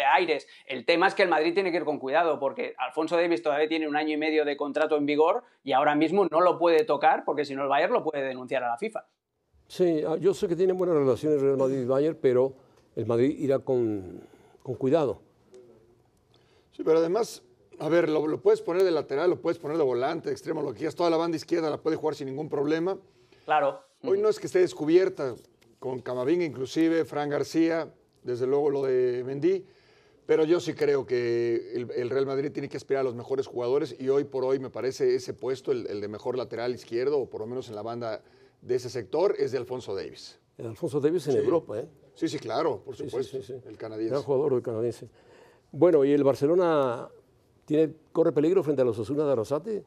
aires. 0.03 0.47
El 0.65 0.85
tema 0.85 1.07
es 1.07 1.15
que 1.15 1.23
el 1.23 1.29
Madrid 1.29 1.53
tiene 1.53 1.71
que 1.71 1.77
ir 1.77 1.85
con 1.85 1.99
cuidado, 1.99 2.39
porque 2.39 2.75
Alfonso 2.77 3.15
Davis 3.15 3.41
todavía 3.41 3.67
tiene 3.67 3.87
un 3.87 3.95
año 3.95 4.13
y 4.13 4.17
medio 4.17 4.45
de 4.45 4.57
contrato 4.57 4.97
en 4.97 5.05
vigor 5.05 5.43
y 5.63 5.73
ahora 5.73 5.95
mismo 5.95 6.27
no 6.29 6.41
lo 6.41 6.57
puede 6.57 6.83
tocar, 6.83 7.23
porque 7.25 7.45
si 7.45 7.55
no 7.55 7.63
el 7.63 7.69
Bayern 7.69 7.93
lo 7.93 8.03
puede 8.03 8.23
denunciar 8.23 8.63
a 8.63 8.69
la 8.69 8.77
FIFA. 8.77 9.05
Sí, 9.67 10.03
ah, 10.07 10.15
yo 10.19 10.33
sé 10.33 10.47
que 10.47 10.55
tienen 10.55 10.77
buenas 10.77 10.95
relaciones 10.95 11.41
Real 11.41 11.57
Madrid 11.57 11.81
y 11.81 11.85
Bayern, 11.85 12.17
pero 12.21 12.53
el 12.95 13.05
Madrid 13.05 13.37
irá 13.37 13.59
con, 13.59 14.21
con 14.63 14.75
cuidado 14.75 15.27
Sí, 16.77 16.83
pero 16.83 16.99
además, 16.99 17.41
a 17.79 17.89
ver, 17.89 18.07
lo, 18.07 18.39
puedes 18.39 18.61
poner 18.61 18.83
de 18.83 18.91
lateral, 18.91 19.31
lo 19.31 19.41
puedes 19.41 19.57
poner 19.57 19.77
de 19.77 19.83
volante, 19.83 20.29
de 20.29 20.33
extremo, 20.33 20.61
lo 20.61 20.73
que 20.73 20.77
quieras. 20.77 20.93
Toda 20.93 21.09
la 21.09 21.17
banda 21.17 21.35
izquierda 21.35 21.71
la 21.71 21.81
puede 21.81 21.95
jugar 21.95 22.13
sin 22.13 22.27
ningún 22.27 22.49
problema. 22.49 22.99
Claro. 23.45 23.81
Hoy 24.03 24.21
no 24.21 24.29
es 24.29 24.39
que 24.39 24.45
esté 24.45 24.59
descubierta, 24.59 25.33
con 25.79 26.01
Camavinga 26.01 26.45
inclusive, 26.45 27.03
Fran 27.03 27.29
García, 27.29 27.91
desde 28.21 28.45
luego 28.45 28.69
lo 28.69 28.83
de 28.83 29.23
Mendy. 29.25 29.65
Pero 30.27 30.43
yo 30.43 30.59
sí 30.59 30.73
creo 30.73 31.05
que 31.05 31.71
el, 31.73 32.09
Real 32.09 32.25
Madrid 32.25 32.51
tiene 32.51 32.67
que 32.67 32.75
aspirar 32.75 32.99
a 32.99 33.03
los 33.05 33.15
mejores 33.15 33.47
jugadores 33.47 33.95
y 33.97 34.09
hoy 34.09 34.25
por 34.25 34.43
hoy 34.43 34.59
me 34.59 34.69
parece 34.69 35.15
ese 35.15 35.33
puesto, 35.33 35.71
el, 35.71 36.01
de 36.01 36.07
mejor 36.09 36.37
lateral 36.37 36.75
izquierdo, 36.75 37.17
o 37.17 37.29
por 37.29 37.39
lo 37.39 37.47
menos 37.47 37.69
en 37.69 37.75
la 37.75 37.81
banda 37.81 38.21
de 38.61 38.75
ese 38.75 38.89
sector, 38.89 39.35
es 39.39 39.53
de 39.53 39.57
Alfonso 39.57 39.95
Davis. 39.95 40.37
El 40.57 40.67
Alfonso 40.67 40.99
Davis 40.99 41.29
en 41.29 41.37
Europa, 41.37 41.79
¿eh? 41.79 41.87
Sí, 42.13 42.27
sí, 42.27 42.39
claro, 42.39 42.81
por 42.83 42.95
supuesto. 42.97 43.37
el 43.37 43.77
canadiense. 43.77 44.11
Gran 44.11 44.23
jugador 44.23 44.53
el 44.53 44.61
canadiense. 44.61 45.07
Bueno, 45.71 46.03
¿y 46.03 46.11
el 46.11 46.25
Barcelona 46.25 47.07
tiene, 47.63 47.93
corre 48.11 48.33
peligro 48.33 48.63
frente 48.63 48.81
a 48.81 48.85
los 48.85 48.99
Osuna 48.99 49.23
de 49.23 49.31
Arrasate? 49.31 49.85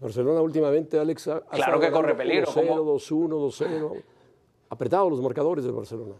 Barcelona 0.00 0.40
últimamente, 0.40 0.98
Alex, 0.98 1.28
ha, 1.28 1.40
claro 1.42 1.78
que 1.78 1.92
corre 1.92 2.16
peligro. 2.16 2.48
2-0, 2.48 2.66
2-1, 2.66 3.28
2-0. 3.28 4.02
Apretado 4.70 5.08
los 5.08 5.20
marcadores 5.20 5.64
del 5.64 5.74
Barcelona. 5.74 6.14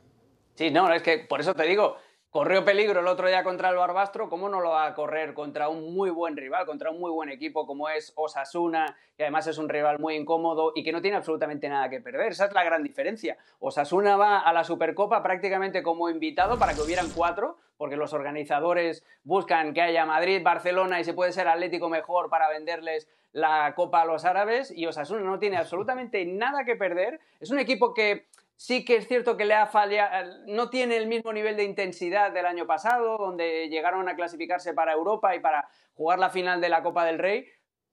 Sí, 0.54 0.70
no, 0.70 0.92
es 0.92 1.02
que 1.02 1.20
por 1.20 1.40
eso 1.40 1.54
te 1.54 1.64
digo, 1.64 1.96
corrió 2.30 2.64
peligro 2.64 3.00
el 3.00 3.08
otro 3.08 3.26
día 3.26 3.42
contra 3.42 3.70
el 3.70 3.76
Barbastro, 3.76 4.28
¿cómo 4.28 4.48
no 4.48 4.60
lo 4.60 4.70
va 4.70 4.86
a 4.86 4.94
correr 4.94 5.34
contra 5.34 5.68
un 5.68 5.92
muy 5.92 6.10
buen 6.10 6.36
rival, 6.36 6.64
contra 6.64 6.90
un 6.90 7.00
muy 7.00 7.10
buen 7.10 7.28
equipo 7.28 7.66
como 7.66 7.88
es 7.88 8.12
Osasuna, 8.14 8.96
que 9.16 9.24
además 9.24 9.48
es 9.48 9.58
un 9.58 9.68
rival 9.68 9.98
muy 9.98 10.14
incómodo 10.14 10.70
y 10.76 10.84
que 10.84 10.92
no 10.92 11.02
tiene 11.02 11.16
absolutamente 11.16 11.68
nada 11.68 11.90
que 11.90 12.00
perder? 12.00 12.30
Esa 12.30 12.46
es 12.46 12.52
la 12.52 12.62
gran 12.62 12.84
diferencia. 12.84 13.36
Osasuna 13.58 14.16
va 14.16 14.38
a 14.38 14.52
la 14.52 14.62
Supercopa 14.62 15.24
prácticamente 15.24 15.82
como 15.82 16.08
invitado 16.08 16.56
para 16.56 16.72
que 16.72 16.82
hubieran 16.82 17.10
cuatro, 17.10 17.58
porque 17.76 17.96
los 17.96 18.12
organizadores 18.12 19.04
buscan 19.24 19.74
que 19.74 19.82
haya 19.82 20.06
Madrid, 20.06 20.40
Barcelona 20.44 21.00
y 21.00 21.04
si 21.04 21.12
puede 21.12 21.32
ser 21.32 21.48
Atlético 21.48 21.88
mejor 21.88 22.30
para 22.30 22.48
venderles 22.48 23.08
la 23.32 23.74
Copa 23.74 24.02
a 24.02 24.04
los 24.04 24.24
árabes 24.24 24.72
y 24.74 24.86
Osasuna 24.86 25.22
no 25.22 25.40
tiene 25.40 25.56
absolutamente 25.56 26.24
nada 26.26 26.64
que 26.64 26.76
perder. 26.76 27.18
Es 27.40 27.50
un 27.50 27.58
equipo 27.58 27.92
que 27.92 28.26
Sí 28.62 28.84
que 28.84 28.96
es 28.96 29.08
cierto 29.08 29.38
que 29.38 29.46
le 29.46 29.54
ha 29.54 29.66
fallado, 29.66 30.44
no 30.46 30.68
tiene 30.68 30.98
el 30.98 31.06
mismo 31.06 31.32
nivel 31.32 31.56
de 31.56 31.64
intensidad 31.64 32.30
del 32.30 32.44
año 32.44 32.66
pasado, 32.66 33.16
donde 33.16 33.70
llegaron 33.70 34.06
a 34.06 34.14
clasificarse 34.14 34.74
para 34.74 34.92
Europa 34.92 35.34
y 35.34 35.40
para 35.40 35.66
jugar 35.94 36.18
la 36.18 36.28
final 36.28 36.60
de 36.60 36.68
la 36.68 36.82
Copa 36.82 37.06
del 37.06 37.18
Rey, 37.18 37.46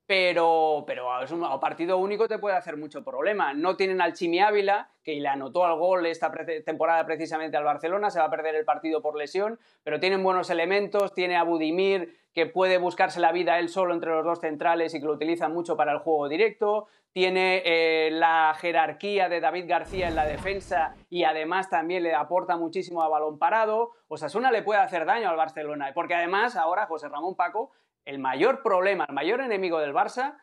pero, 0.04 0.84
pero 0.86 1.22
es 1.22 1.30
un, 1.30 1.40
partido 1.58 1.96
único 1.96 2.28
te 2.28 2.38
puede 2.38 2.54
hacer 2.54 2.76
mucho 2.76 3.02
problema. 3.02 3.54
No 3.54 3.78
tienen 3.78 4.02
al 4.02 4.12
Chimi 4.12 4.40
Ávila, 4.40 4.90
que 5.02 5.18
le 5.18 5.28
anotó 5.28 5.64
al 5.64 5.78
gol 5.78 6.04
esta 6.04 6.30
temporada 6.66 7.06
precisamente 7.06 7.56
al 7.56 7.64
Barcelona, 7.64 8.10
se 8.10 8.18
va 8.18 8.26
a 8.26 8.30
perder 8.30 8.54
el 8.54 8.66
partido 8.66 9.00
por 9.00 9.16
lesión, 9.16 9.58
pero 9.82 9.98
tienen 9.98 10.22
buenos 10.22 10.50
elementos, 10.50 11.14
tiene 11.14 11.36
a 11.36 11.44
Budimir, 11.44 12.14
que 12.38 12.46
puede 12.46 12.78
buscarse 12.78 13.18
la 13.18 13.32
vida 13.32 13.58
él 13.58 13.68
solo 13.68 13.92
entre 13.92 14.12
los 14.12 14.24
dos 14.24 14.38
centrales 14.38 14.94
y 14.94 15.00
que 15.00 15.06
lo 15.06 15.14
utilizan 15.14 15.52
mucho 15.52 15.76
para 15.76 15.90
el 15.90 15.98
juego 15.98 16.28
directo, 16.28 16.86
tiene 17.12 17.62
eh, 17.64 18.12
la 18.12 18.54
jerarquía 18.56 19.28
de 19.28 19.40
David 19.40 19.64
García 19.66 20.06
en 20.06 20.14
la 20.14 20.24
defensa 20.24 20.94
y 21.10 21.24
además 21.24 21.68
también 21.68 22.04
le 22.04 22.14
aporta 22.14 22.56
muchísimo 22.56 23.02
a 23.02 23.08
balón 23.08 23.40
parado. 23.40 23.90
Osasuna 24.06 24.52
le 24.52 24.62
puede 24.62 24.78
hacer 24.78 25.04
daño 25.04 25.28
al 25.28 25.36
Barcelona, 25.36 25.90
porque 25.92 26.14
además 26.14 26.54
ahora 26.54 26.86
José 26.86 27.08
Ramón 27.08 27.34
Paco, 27.34 27.72
el 28.04 28.20
mayor 28.20 28.62
problema, 28.62 29.06
el 29.08 29.16
mayor 29.16 29.40
enemigo 29.40 29.80
del 29.80 29.92
Barça 29.92 30.36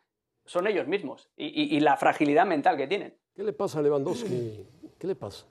son 0.44 0.68
ellos 0.68 0.88
mismos 0.88 1.30
y, 1.38 1.80
la 1.80 1.96
fragilidad 1.96 2.46
mental 2.46 2.76
que 2.76 2.88
tienen. 2.88 3.16
¿Qué 3.34 3.44
le 3.44 3.54
pasa 3.54 3.80
a 3.80 3.82
Lewandowski? 3.82 4.68
¿Qué 5.00 5.08
le 5.08 5.16
pasa? 5.16 5.46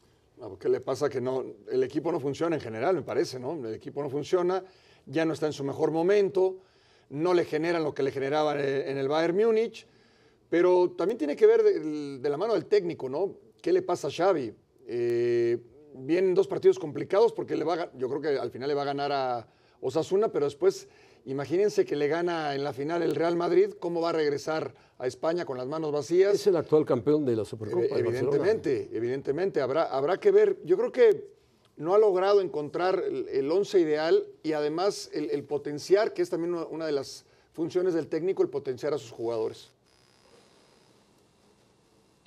¿Qué 0.58 0.68
le 0.68 0.80
pasa? 0.80 1.08
Que 1.08 1.20
no, 1.20 1.44
el 1.70 1.82
equipo 1.82 2.12
no 2.12 2.20
funciona 2.20 2.56
en 2.56 2.62
general, 2.62 2.96
me 2.96 3.02
parece, 3.02 3.38
¿no? 3.38 3.52
El 3.66 3.74
equipo 3.74 4.02
no 4.02 4.10
funciona, 4.10 4.62
ya 5.06 5.24
no 5.24 5.32
está 5.32 5.46
en 5.46 5.52
su 5.52 5.64
mejor 5.64 5.90
momento, 5.90 6.58
no 7.10 7.34
le 7.34 7.44
generan 7.44 7.82
lo 7.82 7.94
que 7.94 8.02
le 8.02 8.10
generaba 8.10 8.54
en 8.54 8.96
el 8.96 9.08
Bayern 9.08 9.36
Múnich 9.36 9.86
pero 10.54 10.92
también 10.92 11.18
tiene 11.18 11.34
que 11.34 11.48
ver 11.48 11.64
de, 11.64 12.28
la 12.28 12.36
mano 12.36 12.54
del 12.54 12.66
técnico, 12.66 13.08
¿no? 13.08 13.34
¿Qué 13.60 13.72
le 13.72 13.82
pasa 13.82 14.06
a 14.06 14.10
Xavi? 14.12 14.54
Eh, 14.86 15.58
vienen 15.94 16.32
dos 16.32 16.46
partidos 16.46 16.78
complicados 16.78 17.32
porque 17.32 17.56
le 17.56 17.64
va 17.64 17.90
yo 17.96 18.08
creo 18.08 18.20
que 18.20 18.38
al 18.38 18.52
final 18.52 18.68
le 18.68 18.74
va 18.74 18.82
a 18.82 18.84
ganar 18.84 19.10
a 19.10 19.48
Osasuna, 19.80 20.28
pero 20.28 20.44
después 20.44 20.86
imagínense 21.26 21.84
que 21.84 21.96
le 21.96 22.08
gana 22.08 22.54
en 22.54 22.64
la 22.64 22.72
final 22.72 23.02
el 23.02 23.14
Real 23.14 23.36
Madrid, 23.36 23.74
¿cómo 23.78 24.00
va 24.00 24.10
a 24.10 24.12
regresar 24.12 24.74
a 24.98 25.06
España 25.06 25.44
con 25.44 25.56
las 25.56 25.66
manos 25.66 25.92
vacías? 25.92 26.34
Es 26.34 26.46
el 26.46 26.56
actual 26.56 26.84
campeón 26.84 27.24
de 27.24 27.36
la 27.36 27.44
Supercopa. 27.44 27.98
evidentemente, 27.98 28.90
evidentemente, 28.92 29.60
habrá, 29.60 29.84
habrá 29.84 30.18
que 30.18 30.30
ver. 30.30 30.58
Yo 30.64 30.76
creo 30.76 30.92
que 30.92 31.34
no 31.76 31.94
ha 31.94 31.98
logrado 31.98 32.40
encontrar 32.40 33.02
el, 33.02 33.50
once 33.50 33.80
ideal 33.80 34.24
y 34.42 34.52
además 34.52 35.10
el, 35.12 35.42
potenciar, 35.44 36.12
que 36.12 36.22
es 36.22 36.30
también 36.30 36.54
una 36.54 36.86
de 36.86 36.92
las 36.92 37.26
funciones 37.52 37.94
del 37.94 38.08
técnico, 38.08 38.42
el 38.42 38.48
potenciar 38.48 38.94
a 38.94 38.98
sus 38.98 39.10
jugadores. 39.10 39.72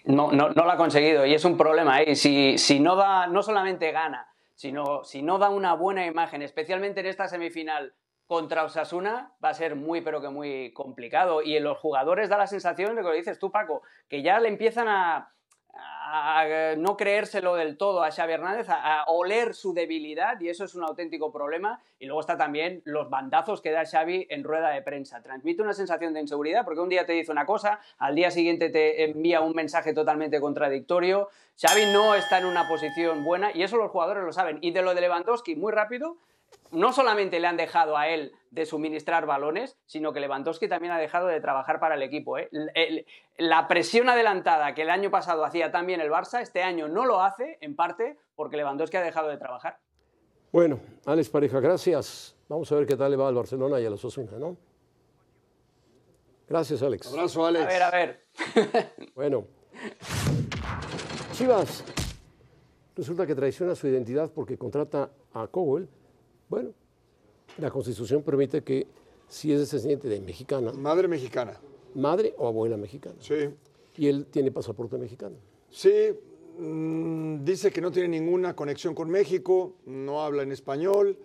No, 0.05 0.31
no, 0.31 0.49
no 0.49 0.63
lo 0.63 0.71
ha 0.71 0.77
conseguido 0.77 1.25
y 1.25 1.33
es 1.33 1.43
un 1.43 1.57
problema. 1.57 2.01
¿eh? 2.01 2.15
Si, 2.15 2.57
si 2.57 2.79
no 2.79 2.95
da, 2.95 3.27
no 3.27 3.43
solamente 3.43 3.91
gana, 3.91 4.33
sino 4.55 5.03
si 5.03 5.21
no 5.21 5.37
da 5.37 5.49
una 5.49 5.75
buena 5.75 6.05
imagen, 6.05 6.41
especialmente 6.41 7.01
en 7.01 7.07
esta 7.07 7.27
semifinal 7.27 7.93
contra 8.27 8.63
Osasuna, 8.63 9.33
va 9.43 9.49
a 9.49 9.53
ser 9.53 9.75
muy, 9.75 10.01
pero 10.01 10.21
que 10.21 10.29
muy 10.29 10.73
complicado. 10.73 11.41
Y 11.41 11.57
en 11.57 11.63
los 11.63 11.77
jugadores 11.77 12.29
da 12.29 12.37
la 12.37 12.47
sensación 12.47 12.95
de 12.95 13.01
que 13.01 13.07
lo 13.07 13.13
dices 13.13 13.39
tú, 13.39 13.51
Paco, 13.51 13.81
que 14.07 14.21
ya 14.21 14.39
le 14.39 14.49
empiezan 14.49 14.87
a, 14.89 15.31
a 16.09 16.75
no 16.77 16.95
creérselo 16.95 17.55
del 17.55 17.77
todo 17.77 18.03
a 18.03 18.11
Xavi 18.11 18.33
Hernández, 18.33 18.67
a, 18.69 19.03
oler 19.07 19.53
su 19.53 19.73
debilidad 19.73 20.39
y 20.39 20.49
eso 20.49 20.63
es 20.63 20.75
un 20.75 20.83
auténtico 20.83 21.31
problema. 21.31 21.81
Y 21.99 22.05
luego 22.05 22.21
está 22.21 22.37
también 22.37 22.81
los 22.85 23.09
bandazos 23.09 23.61
que 23.61 23.71
da 23.71 23.85
Xavi 23.85 24.27
en 24.29 24.43
rueda 24.43 24.69
de 24.69 24.81
prensa. 24.81 25.21
Transmite 25.21 25.61
una 25.61 25.73
sensación 25.73 26.13
de 26.13 26.21
inseguridad 26.21 26.63
porque 26.63 26.81
un 26.81 26.89
día 26.89 27.05
te 27.05 27.13
dice 27.13 27.31
una 27.31 27.45
cosa, 27.45 27.79
al 27.97 28.15
día 28.15 28.31
siguiente 28.31 28.69
te 28.69 29.03
envía 29.03 29.41
un 29.41 29.53
mensaje 29.53 29.93
totalmente 29.93 30.39
contradictorio. 30.39 31.29
Xavi 31.59 31.93
no 31.93 32.15
está 32.15 32.39
en 32.39 32.45
una 32.45 32.67
posición 32.67 33.23
buena 33.23 33.51
y 33.53 33.63
eso 33.63 33.77
los 33.77 33.91
jugadores 33.91 34.23
lo 34.23 34.31
saben. 34.31 34.59
Y 34.61 34.71
de 34.71 34.81
lo 34.81 34.93
de 34.93 35.01
Lewandowski, 35.01 35.55
muy 35.55 35.71
rápido, 35.71 36.17
no 36.71 36.93
solamente 36.93 37.39
le 37.39 37.47
han 37.47 37.57
dejado 37.57 37.97
a 37.97 38.07
él 38.09 38.33
de 38.51 38.65
suministrar 38.65 39.25
balones, 39.25 39.77
sino 39.85 40.13
que 40.13 40.19
Lewandowski 40.19 40.67
también 40.67 40.93
ha 40.93 40.99
dejado 40.99 41.27
de 41.27 41.39
trabajar 41.41 41.79
para 41.79 41.95
el 41.95 42.01
equipo. 42.01 42.37
¿eh? 42.37 42.49
La 43.37 43.67
presión 43.67 44.09
adelantada 44.09 44.73
que 44.73 44.83
el 44.83 44.89
año 44.89 45.11
pasado 45.11 45.45
hacía 45.45 45.71
también 45.71 46.01
el 46.01 46.09
Barça, 46.09 46.41
este 46.41 46.63
año 46.63 46.87
no 46.87 47.05
lo 47.05 47.21
hace, 47.21 47.57
en 47.61 47.75
parte 47.75 48.17
porque 48.35 48.57
Lewandowski 48.57 48.97
ha 48.97 49.01
dejado 49.01 49.29
de 49.29 49.37
trabajar. 49.37 49.79
Bueno, 50.51 50.79
Alex 51.05 51.29
Pareja, 51.29 51.59
gracias. 51.59 52.35
Vamos 52.47 52.71
a 52.71 52.75
ver 52.75 52.85
qué 52.85 52.95
tal 52.95 53.11
le 53.11 53.17
va 53.17 53.27
al 53.27 53.35
Barcelona 53.35 53.79
y 53.79 53.85
a 53.85 53.89
los 53.89 54.03
Osasuna, 54.03 54.37
¿no? 54.39 54.57
Gracias, 56.47 56.81
Alex. 56.81 57.07
Abrazo, 57.07 57.45
Alex. 57.45 57.65
A 57.65 57.67
ver, 57.67 57.83
a 57.83 57.91
ver. 57.91 58.23
bueno. 59.15 59.45
Chivas 61.33 61.83
resulta 62.95 63.27
que 63.27 63.35
traiciona 63.35 63.75
su 63.75 63.87
identidad 63.87 64.31
porque 64.33 64.57
contrata 64.57 65.11
a 65.33 65.47
Cowell 65.47 65.87
bueno, 66.49 66.71
la 67.57 67.69
Constitución 67.71 68.23
permite 68.23 68.63
que 68.63 68.87
si 69.27 69.51
es 69.51 69.59
descendiente 69.59 70.07
de 70.07 70.21
mexicana. 70.21 70.71
Madre 70.73 71.07
mexicana. 71.07 71.59
Madre 71.95 72.33
o 72.37 72.47
abuela 72.47 72.77
mexicana. 72.77 73.15
Sí. 73.19 73.49
Y 73.97 74.07
él 74.07 74.25
tiene 74.27 74.51
pasaporte 74.51 74.97
mexicano. 74.97 75.35
Sí, 75.69 76.13
mm, 76.59 77.43
dice 77.43 77.71
que 77.71 77.81
no 77.81 77.91
tiene 77.91 78.07
ninguna 78.07 78.55
conexión 78.55 78.93
con 78.93 79.09
México, 79.09 79.73
no 79.85 80.21
habla 80.23 80.43
en 80.43 80.51
español. 80.51 81.17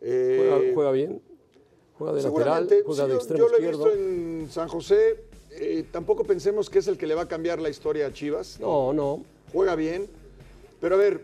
Eh, 0.00 0.72
juega, 0.74 0.92
bien, 0.92 1.22
juega 1.96 2.12
de 2.12 2.22
lateral, 2.22 2.68
juega 2.84 3.06
de 3.06 3.14
extremo 3.14 3.46
yo 3.46 3.48
lo 3.48 3.58
he 3.58 3.68
visto 3.68 3.92
en 3.92 4.48
San 4.50 4.68
José. 4.68 5.24
Eh, 5.50 5.84
tampoco 5.90 6.24
pensemos 6.24 6.68
que 6.68 6.80
es 6.80 6.88
el 6.88 6.98
que 6.98 7.06
le 7.06 7.14
va 7.14 7.22
a 7.22 7.28
cambiar 7.28 7.60
la 7.60 7.70
historia 7.70 8.06
a 8.06 8.12
Chivas. 8.12 8.60
No, 8.60 8.92
no. 8.92 9.22
Juega 9.52 9.76
bien. 9.76 10.08
Pero 10.80 10.96
a 10.96 10.98
ver, 10.98 11.22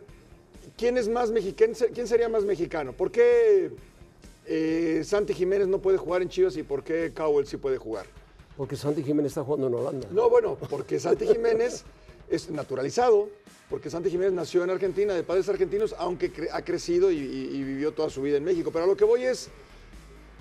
¿quién 0.80 0.96
es 0.96 1.08
más 1.08 1.30
mexicano? 1.30 1.74
¿Quién 1.92 2.08
sería 2.08 2.28
más 2.30 2.44
mexicano? 2.44 2.94
¿Por 2.94 3.12
qué 3.12 3.70
eh, 4.46 5.02
Santi 5.04 5.34
Jiménez 5.34 5.68
no 5.68 5.78
puede 5.78 5.98
jugar 5.98 6.22
en 6.22 6.30
Chivas 6.30 6.56
y 6.56 6.62
por 6.62 6.82
qué 6.82 7.12
Cowell 7.14 7.46
sí 7.46 7.58
puede 7.58 7.76
jugar? 7.76 8.06
Porque 8.56 8.76
Santi 8.76 9.02
Jiménez 9.02 9.32
está 9.32 9.44
jugando 9.44 9.66
en 9.66 9.74
Holanda. 9.74 10.08
No, 10.10 10.30
bueno, 10.30 10.56
porque 10.70 10.98
Santi 10.98 11.26
Jiménez 11.26 11.84
es 12.30 12.50
naturalizado, 12.50 13.28
porque 13.68 13.90
Santi 13.90 14.10
Jiménez 14.10 14.32
nació 14.32 14.64
en 14.64 14.70
Argentina, 14.70 15.12
de 15.12 15.22
padres 15.22 15.48
argentinos, 15.50 15.94
aunque 15.98 16.48
ha 16.50 16.62
crecido 16.62 17.10
y, 17.10 17.18
vivió 17.62 17.92
toda 17.92 18.08
su 18.08 18.22
vida 18.22 18.38
en 18.38 18.44
México. 18.44 18.70
Pero 18.72 18.84
a 18.84 18.88
lo 18.88 18.96
que 18.96 19.04
voy 19.04 19.24
es... 19.24 19.50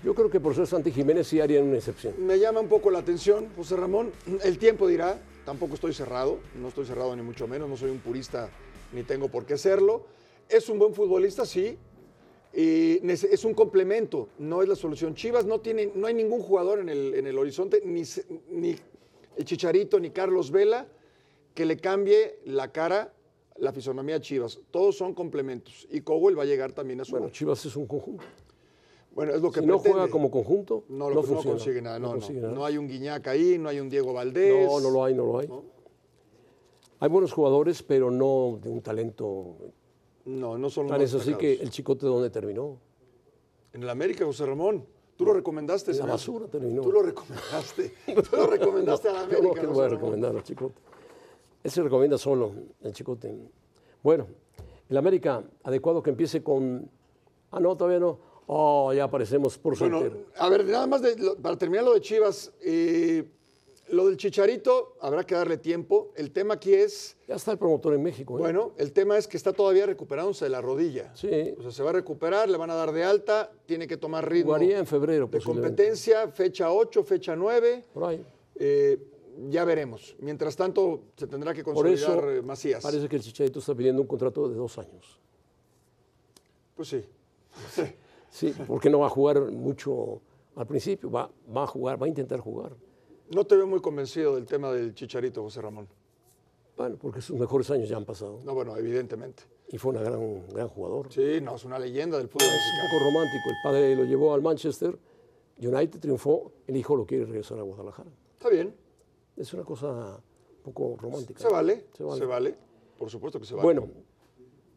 Yo 0.06 0.16
creo 0.16 0.30
que 0.30 0.40
por 0.40 0.56
ser 0.56 0.66
Santi 0.66 0.94
Jiménez 0.94 1.28
sí 1.28 1.42
harían 1.42 1.66
una 1.66 1.78
excepción. 1.78 2.14
Me 2.26 2.40
llama 2.40 2.62
un 2.62 2.70
poco 2.70 2.90
la 2.90 3.00
atención, 3.00 3.50
José 3.58 3.76
Ramón. 3.76 4.14
El 4.46 4.58
tiempo 4.58 4.88
dirá, 4.88 5.20
tampoco 5.44 5.74
estoy 5.74 5.94
cerrado, 5.94 6.40
no 6.62 6.70
estoy 6.70 6.86
cerrado 6.86 7.14
ni 7.18 7.22
mucho 7.22 7.50
menos, 7.50 7.68
no 7.68 7.76
soy 7.76 7.90
un 7.90 8.00
purista 8.00 8.50
ni 8.94 9.04
tengo 9.04 9.28
por 9.28 9.46
qué 9.46 9.58
serlo. 9.58 10.06
Es 10.50 10.68
un 10.68 10.80
buen 10.80 10.94
futbolista, 10.94 11.46
sí. 11.46 11.78
Y 12.54 13.00
es 13.08 13.46
un 13.46 13.54
complemento, 13.54 14.30
no 14.40 14.64
es 14.64 14.68
la 14.68 14.76
solución. 14.76 15.14
Chivas 15.14 15.46
no 15.46 15.62
tiene, 15.62 15.92
no 15.94 16.08
hay 16.08 16.16
ningún 16.16 16.42
jugador 16.42 16.80
en 16.80 16.90
el, 16.90 17.14
en 17.14 17.28
el 17.28 17.38
horizonte, 17.38 17.82
ni, 17.86 18.02
ni 18.50 18.76
el 19.38 19.46
Chicharito, 19.46 20.00
ni 20.00 20.10
Carlos 20.10 20.50
Vela, 20.50 20.88
que 21.54 21.66
le 21.66 21.78
cambie 21.78 22.40
la 22.46 22.72
cara, 22.72 23.14
la 23.58 23.72
fisonomía 23.72 24.16
a 24.16 24.20
Chivas. 24.20 24.60
Todos 24.72 24.98
son 24.98 25.14
complementos. 25.14 25.88
Y 25.92 26.02
Cowell 26.02 26.38
va 26.38 26.44
a 26.44 26.48
llegar 26.48 26.72
también 26.72 27.02
a 27.02 27.06
su. 27.06 27.12
Bueno, 27.12 27.30
Chivas 27.30 27.64
es 27.66 27.76
un 27.76 27.86
conjunto. 27.86 28.24
Bueno, 29.14 29.34
es 29.34 29.42
lo 29.42 29.52
que 29.52 29.60
si 29.60 29.66
no 29.66 29.80
juega 29.80 30.08
como 30.08 30.32
conjunto, 30.32 30.86
no, 30.90 31.10
no, 31.10 31.22
consigue 31.24 31.82
nada. 31.82 32.00
No, 32.00 32.16
no, 32.16 32.66
hay 32.66 32.78
un 32.78 32.88
Guiñac 32.88 33.28
ahí, 33.28 33.58
no 33.58 33.70
hay 33.70 33.80
un 33.80 33.90
Diego 33.90 34.14
Valdés. 34.14 34.66
No, 34.66 34.80
no 34.80 34.90
lo 34.90 35.04
hay, 35.04 35.14
no 35.14 35.26
lo 35.26 35.40
hay. 35.40 35.50
Hay 37.00 37.10
buenos 37.10 37.32
jugadores, 37.32 37.84
pero 37.84 38.12
no 38.12 38.60
de 38.62 38.70
un 38.70 38.82
talento 38.82 39.56
no, 40.30 40.58
no 40.58 40.70
son 40.70 40.88
los 40.88 41.02
eso 41.02 41.20
sí 41.20 41.34
que 41.36 41.54
el 41.54 41.70
chicote 41.70 42.06
dónde 42.06 42.30
terminó. 42.30 42.78
En 43.74 43.84
el 43.84 43.90
América, 43.90 44.26
José 44.26 44.46
Ramón. 44.46 44.86
Tú 45.16 45.26
lo 45.26 45.34
recomendaste. 45.34 45.92
En 45.92 46.00
la 46.00 46.06
basura 46.06 46.48
terminó. 46.48 46.82
Tú 46.82 46.92
lo 46.92 47.02
recomendaste. 47.02 47.94
Tú 48.06 48.38
lo 48.38 48.48
recomendaste 48.48 49.10
a 49.10 49.14
la 49.14 49.22
América. 49.22 49.42
Yo 49.44 49.50
no, 49.50 49.54
que 49.54 49.64
lo 49.64 49.74
voy 49.74 49.86
a 49.86 49.90
recomendar 49.90 50.36
al 50.36 50.44
chicote. 50.44 50.80
Él 51.64 51.72
se 51.72 51.84
recomienda 51.84 52.18
solo, 52.18 52.54
el 52.82 52.94
chicote. 52.94 53.36
Bueno, 54.02 54.28
el 54.88 54.98
América, 54.98 55.44
adecuado 55.64 56.02
que 56.02 56.12
empiece 56.12 56.42
con... 56.42 56.90
Ah, 57.52 57.60
no, 57.60 57.76
todavía 57.76 58.00
no. 58.00 58.18
Oh, 58.48 58.94
ya 58.94 59.04
aparecemos 59.04 59.58
por 59.58 59.78
bueno, 59.78 60.02
A 60.38 60.50
ver, 60.50 60.66
nada 60.66 60.88
más 60.88 61.02
para 61.42 61.58
terminar 61.58 61.86
lo 61.86 61.94
de 61.94 62.02
Chivas. 62.02 62.52
Eh, 62.62 63.24
Lo 63.92 64.08
del 64.08 64.18
Chicharito 64.18 64.96
habrá 65.02 65.24
que 65.24 65.36
darle 65.36 65.58
tiempo. 65.58 66.12
El 66.16 66.32
tema 66.32 66.56
aquí 66.56 66.74
es, 66.74 67.18
Ya 67.28 67.36
está 67.36 67.52
el 67.52 67.58
promotor 67.58 67.94
en 67.94 68.04
México. 68.04 68.38
¿eh? 68.38 68.42
bueno, 68.42 68.74
el 68.78 68.92
tema 68.92 69.18
es 69.18 69.28
que 69.28 69.38
está 69.38 69.54
todavía 69.54 69.86
recuperándose 69.86 70.46
de 70.46 70.50
la 70.50 70.62
rodilla. 70.62 71.16
Sí. 71.16 71.56
O 71.58 71.62
sea, 71.62 71.72
se 71.72 71.84
va 71.84 71.90
a 71.90 71.94
recuperar, 71.94 72.50
le 72.50 72.58
van 72.58 72.70
a 72.70 72.76
dar 72.76 72.92
de 72.92 73.04
alta, 73.04 73.52
tiene 73.66 73.88
que 73.88 73.98
tomar 73.98 74.30
ritmo 74.30 74.54
Jugaría 74.54 74.80
en 74.80 74.86
febrero, 74.86 75.28
de 75.28 75.42
competencia, 75.42 76.28
fecha 76.30 76.72
8, 76.72 77.04
fecha 77.04 77.36
9. 77.36 77.86
Por 77.94 78.04
ahí. 78.04 78.26
Eh, 78.56 79.00
ya 79.50 79.64
veremos. 79.66 80.16
Mientras 80.20 80.56
tanto, 80.56 81.04
se 81.16 81.28
tendrá 81.28 81.54
que 81.54 81.64
Por 81.64 81.74
consolidar 81.74 82.20
eso 82.20 82.32
eh, 82.32 82.42
Macías. 82.42 82.84
parece 82.84 83.08
que 83.08 83.16
el 83.16 83.22
Chicharito 83.22 83.60
está 83.60 83.74
pidiendo 83.74 84.02
un 84.02 84.08
contrato 84.08 84.48
de 84.50 84.56
dos 84.56 84.78
años. 84.78 85.20
Pues 86.76 86.90
sí. 86.90 87.04
Sí, 88.32 88.54
porque 88.68 88.92
no 88.92 89.00
va 89.00 89.08
a 89.08 89.10
jugar 89.10 89.42
mucho 89.42 90.22
al 90.56 90.68
principio, 90.68 91.10
va, 91.10 91.32
va 91.56 91.64
a 91.64 91.68
jugar, 91.68 92.00
va 92.00 92.06
a 92.06 92.10
intentar 92.10 92.40
jugar. 92.40 92.76
No 93.30 93.46
te 93.46 93.56
veo 93.56 93.68
muy 93.68 93.80
convencido 93.80 94.36
del 94.36 94.46
tema 94.46 94.72
del 94.72 94.94
Chicharito, 94.96 95.44
José 95.44 95.62
Ramón. 95.62 95.88
Bueno, 96.78 96.98
porque 97.00 97.22
sus 97.22 97.38
mejores 97.38 97.70
años 97.72 97.90
ya 97.90 97.98
han 97.98 98.06
pasado 98.06 98.40
No, 98.46 98.54
bueno, 98.54 98.76
evidentemente. 98.78 99.44
y 99.70 99.78
fue 99.78 99.92
una 99.92 100.02
gran, 100.02 100.48
gran 100.48 100.68
jugador. 100.70 101.12
Sí, 101.12 101.40
no, 101.42 101.56
es 101.56 101.66
una 101.66 101.78
leyenda 101.78 102.18
del 102.18 102.28
fútbol 102.30 102.48
Es 102.48 102.54
un 102.54 102.58
mexicano. 102.58 102.90
poco 102.90 103.06
romántico. 103.06 103.50
El 103.50 103.56
padre 103.64 103.96
lo 103.96 104.04
llevó 104.06 104.34
al 104.34 104.42
Manchester, 104.42 104.98
United 105.62 106.00
triunfó, 106.00 106.52
el 106.68 106.78
hijo 106.78 106.96
lo 106.96 107.06
quiere 107.06 107.26
regresar 107.26 107.60
a 107.60 107.64
Guadalajara. 107.64 108.10
Está 108.34 108.50
bien, 108.50 108.74
Es 109.36 109.54
una 109.54 109.64
cosa 109.64 109.88
un 110.58 110.64
poco 110.74 110.96
romántica. 111.00 111.40
se 111.40 111.48
vale, 111.50 111.86
Se 111.96 112.04
vale. 112.04 112.20
se 112.20 112.26
vale. 112.26 112.56
Por 112.98 113.10
supuesto 113.10 113.40
que 113.40 113.46
se 113.46 113.54
vale. 113.56 113.64
Bueno, 113.64 113.88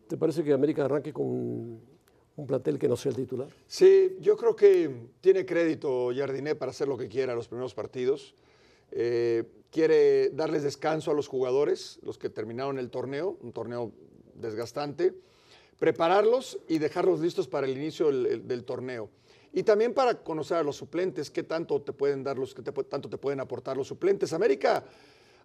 ¿te 0.09 0.17
parece 0.17 0.43
que 0.45 0.53
América 0.53 0.85
arranque 0.85 1.13
con 1.13 1.27
un 1.27 2.47
plantel 2.47 2.79
que 2.79 2.89
no 2.89 2.97
sea 2.97 3.11
el 3.11 3.17
titular? 3.17 3.49
Sí, 3.67 4.17
yo 4.21 4.37
creo 4.37 4.55
que 4.57 5.09
tiene 5.21 5.47
crédito 5.47 6.11
Jardiné 6.15 6.55
para 6.57 6.71
hacer 6.71 6.87
lo 6.89 6.97
que 6.99 7.09
quiera 7.09 7.35
los 7.35 7.47
primeros 7.49 7.75
partidos. 7.75 8.35
Eh, 8.93 9.45
quiere 9.71 10.31
darles 10.31 10.63
descanso 10.63 11.11
a 11.11 11.15
los 11.15 11.27
jugadores, 11.29 11.99
los 12.03 12.19
que 12.19 12.29
terminaron 12.31 12.79
el 12.79 12.91
torneo, 12.91 13.39
un 13.41 13.53
torneo 13.53 13.91
desgastante, 14.35 15.15
prepararlos 15.79 16.59
y 16.69 16.79
dejarlos 16.79 17.21
listos 17.21 17.49
para 17.49 17.67
el 17.67 17.77
inicio 17.77 18.07
del, 18.07 18.27
el- 18.27 18.49
del 18.49 18.65
torneo. 18.65 19.09
Y 19.53 19.63
también 19.65 19.93
para 19.93 20.23
conocer 20.23 20.57
a 20.59 20.63
los 20.63 20.77
suplentes, 20.77 21.31
qué 21.31 21.43
tanto 21.43 21.81
te 21.83 21.93
pueden 21.93 22.23
dar 22.23 22.39
los, 22.39 22.55
qué 22.55 22.63
te 22.63 22.73
tanto 22.85 23.09
te 23.09 23.19
pueden 23.19 23.41
aportar 23.41 23.77
los 23.77 23.87
suplentes. 23.89 24.33
América, 24.33 24.85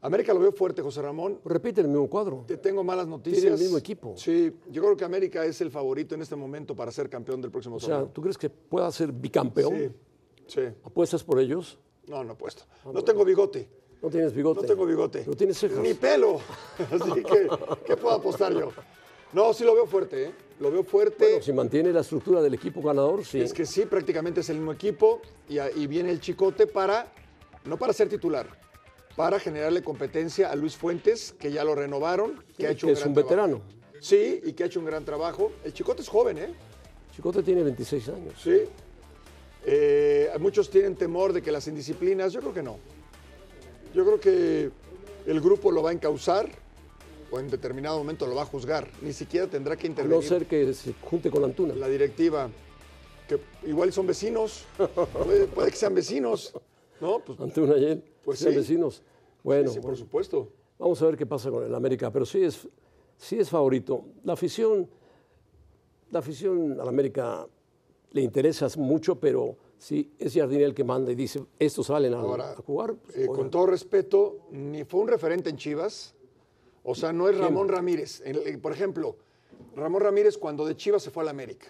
América 0.01 0.34
lo 0.34 0.39
veo 0.39 0.51
fuerte, 0.54 0.82
José 0.82 1.01
Ramón. 1.01 1.39
Repite 1.44 1.82
el 1.82 1.88
mismo 1.88 2.10
cuadro. 2.10 2.46
Te 2.48 2.56
tengo 2.58 2.84
malas 2.84 3.08
noticias. 3.08 3.44
el 3.46 3.60
mismo 3.60 3.77
equipo. 3.77 4.13
Sí, 4.16 4.54
yo 4.72 4.82
creo 4.84 4.96
que 4.96 5.04
América 5.04 5.44
es 5.46 5.60
el 5.60 5.72
favorito 5.72 6.16
en 6.16 6.22
este 6.22 6.36
momento 6.38 6.74
para 6.75 6.92
ser 6.92 7.10
campeón 7.10 7.42
del 7.42 7.51
próximo 7.51 7.77
O 7.77 7.80
sea, 7.80 7.96
torneo. 7.96 8.12
¿tú 8.13 8.22
crees 8.22 8.38
que 8.38 8.50
pueda 8.50 8.89
ser 8.92 9.12
bicampeón? 9.12 9.74
Sí, 9.75 9.89
sí. 10.48 10.62
¿Apuestas 10.84 11.24
por 11.24 11.39
ellos? 11.39 11.77
No, 12.08 12.24
no 12.24 12.34
apuesto. 12.34 12.64
No 12.86 13.04
tengo 13.04 13.24
bigote. 13.26 13.68
No 14.02 14.10
tienes 14.10 14.34
bigote. 14.34 14.62
No 14.62 14.68
tengo 14.68 14.86
bigote. 14.86 15.20
Pero 15.20 15.36
tienes 15.36 15.58
cejas. 15.58 15.80
Ni 15.80 15.94
pelo. 15.94 16.40
Así 16.92 17.24
que, 17.24 17.48
¿qué 17.86 17.98
puedo 17.98 18.16
apostar 18.16 18.54
yo? 18.54 18.72
No, 19.34 19.54
sí 19.54 19.64
lo 19.66 19.74
veo 19.76 19.86
fuerte, 19.86 20.26
¿eh? 20.26 20.32
Lo 20.60 20.72
veo 20.72 20.84
fuerte. 20.84 21.26
Bueno, 21.28 21.44
si 21.44 21.52
mantiene 21.54 21.92
la 21.92 22.02
estructura 22.02 22.42
del 22.42 22.54
equipo 22.54 22.82
ganador, 22.82 23.26
sí. 23.26 23.42
Es 23.42 23.54
que 23.54 23.66
sí, 23.66 23.86
prácticamente 23.86 24.40
es 24.42 24.50
el 24.50 24.58
mismo 24.58 24.72
equipo 24.72 25.22
y, 25.50 25.60
y 25.60 25.88
viene 25.88 26.12
el 26.12 26.20
Chicote 26.22 26.66
para, 26.66 27.12
no 27.66 27.78
para 27.78 27.92
ser 27.92 28.08
titular, 28.08 28.48
para 29.16 29.40
generarle 29.40 29.84
competencia 29.84 30.50
a 30.50 30.56
Luis 30.56 30.76
Fuentes, 30.78 31.34
que 31.38 31.52
ya 31.52 31.64
lo 31.64 31.76
renovaron, 31.76 32.44
que 32.58 32.68
ha 32.68 32.72
hecho 32.72 32.88
que 32.88 32.94
un 32.94 32.98
es 32.98 33.00
gran 33.00 33.10
un 33.10 33.14
trabajo. 33.16 33.30
veterano. 33.36 33.62
Sí, 34.00 34.42
y 34.46 34.54
que 34.54 34.64
ha 34.64 34.68
hecho 34.68 34.80
un 34.80 34.86
gran 34.86 35.04
trabajo. 35.04 35.52
El 35.64 35.74
Chicote 35.74 36.04
es 36.04 36.08
joven, 36.08 36.38
¿eh? 36.38 36.54
Chicote 37.16 37.44
tiene 37.44 37.64
26 37.64 38.10
años. 38.10 38.34
Sí. 38.42 38.62
Eh, 39.66 40.30
muchos 40.40 40.70
tienen 40.70 40.96
temor 40.96 41.34
de 41.34 41.42
que 41.42 41.52
las 41.52 41.68
indisciplinas, 41.68 42.34
yo 42.34 42.40
creo 42.40 42.54
que 42.54 42.64
no. 42.64 42.78
Yo 43.94 44.06
creo 44.06 44.20
que 44.20 44.70
el 45.26 45.42
grupo 45.42 45.72
lo 45.72 45.82
va 45.84 45.90
a 45.90 45.94
encauzar 45.94 46.48
o 47.32 47.40
en 47.40 47.50
determinado 47.50 47.98
momento 47.98 48.26
lo 48.28 48.36
va 48.36 48.44
a 48.44 48.46
juzgar. 48.46 48.90
Ni 49.02 49.12
siquiera 49.14 49.48
tendrá 49.48 49.76
que 49.76 49.88
A 49.88 49.90
no 49.90 49.92
intervenir 49.92 50.24
ser 50.28 50.46
que 50.46 50.74
se 50.74 50.94
junte 51.02 51.30
con 51.30 51.44
Antuna. 51.44 51.74
la 51.76 51.90
directiva, 51.90 52.50
que 53.28 53.40
igual 53.68 53.92
son 53.92 54.08
vecinos, 54.08 54.66
puede, 55.26 55.48
puede 55.48 55.72
que 55.72 55.76
sean 55.78 55.94
vecinos, 55.96 56.54
¿no? 57.02 57.20
Pues, 57.20 57.40
Antuna 57.40 57.78
y 57.78 57.86
él, 57.86 58.04
Pues 58.24 58.40
sean 58.40 58.54
sí. 58.54 58.60
vecinos. 58.60 59.02
Bueno, 59.44 59.70
sí, 59.70 59.76
por 59.80 59.84
bueno, 59.92 59.98
supuesto. 59.98 60.50
vamos 60.80 61.02
a 61.02 61.06
ver 61.08 61.18
qué 61.18 61.26
pasa 61.26 61.50
con 61.52 61.64
el 61.66 61.74
América, 61.76 62.12
pero 62.12 62.26
sí 62.26 62.42
es, 62.44 62.68
sí 63.18 63.38
es 63.40 63.50
favorito. 63.50 64.06
La 64.24 64.34
afición, 64.34 64.90
la 66.12 66.20
afición 66.20 66.80
al 66.80 66.88
América 66.88 67.46
le 68.12 68.22
interesa 68.22 68.68
mucho, 68.78 69.20
pero 69.20 69.56
si 69.78 70.12
es 70.18 70.34
Jardine 70.34 70.63
el 70.63 70.74
que 70.74 70.84
manda 70.84 71.12
y 71.12 71.15
dice, 71.15 71.43
estos 71.60 71.88
salen 71.88 72.13
a, 72.13 72.20
Ahora, 72.20 72.52
a 72.52 72.56
jugar, 72.56 72.96
pues, 72.96 73.17
Eh, 73.17 73.28
con 73.28 73.50
todo 73.52 73.67
respeto, 73.67 74.38
ni 74.52 74.84
fue 74.86 75.02
un 75.02 75.08
referente 75.08 75.50
en 75.50 75.58
Chivas. 75.58 76.15
O 76.84 76.96
sea, 76.96 77.12
no 77.12 77.28
es 77.30 77.38
Ramón 77.38 77.67
Ramírez. 77.67 78.22
El- 78.26 78.60
por 78.60 78.72
ejemplo, 78.72 79.17
Ramón 79.76 80.02
Ramírez 80.02 80.38
cuando 80.38 80.65
de 80.65 80.76
Chivas 80.76 81.04
se 81.04 81.12
fue 81.12 81.24
al 81.24 81.30
América. 81.30 81.67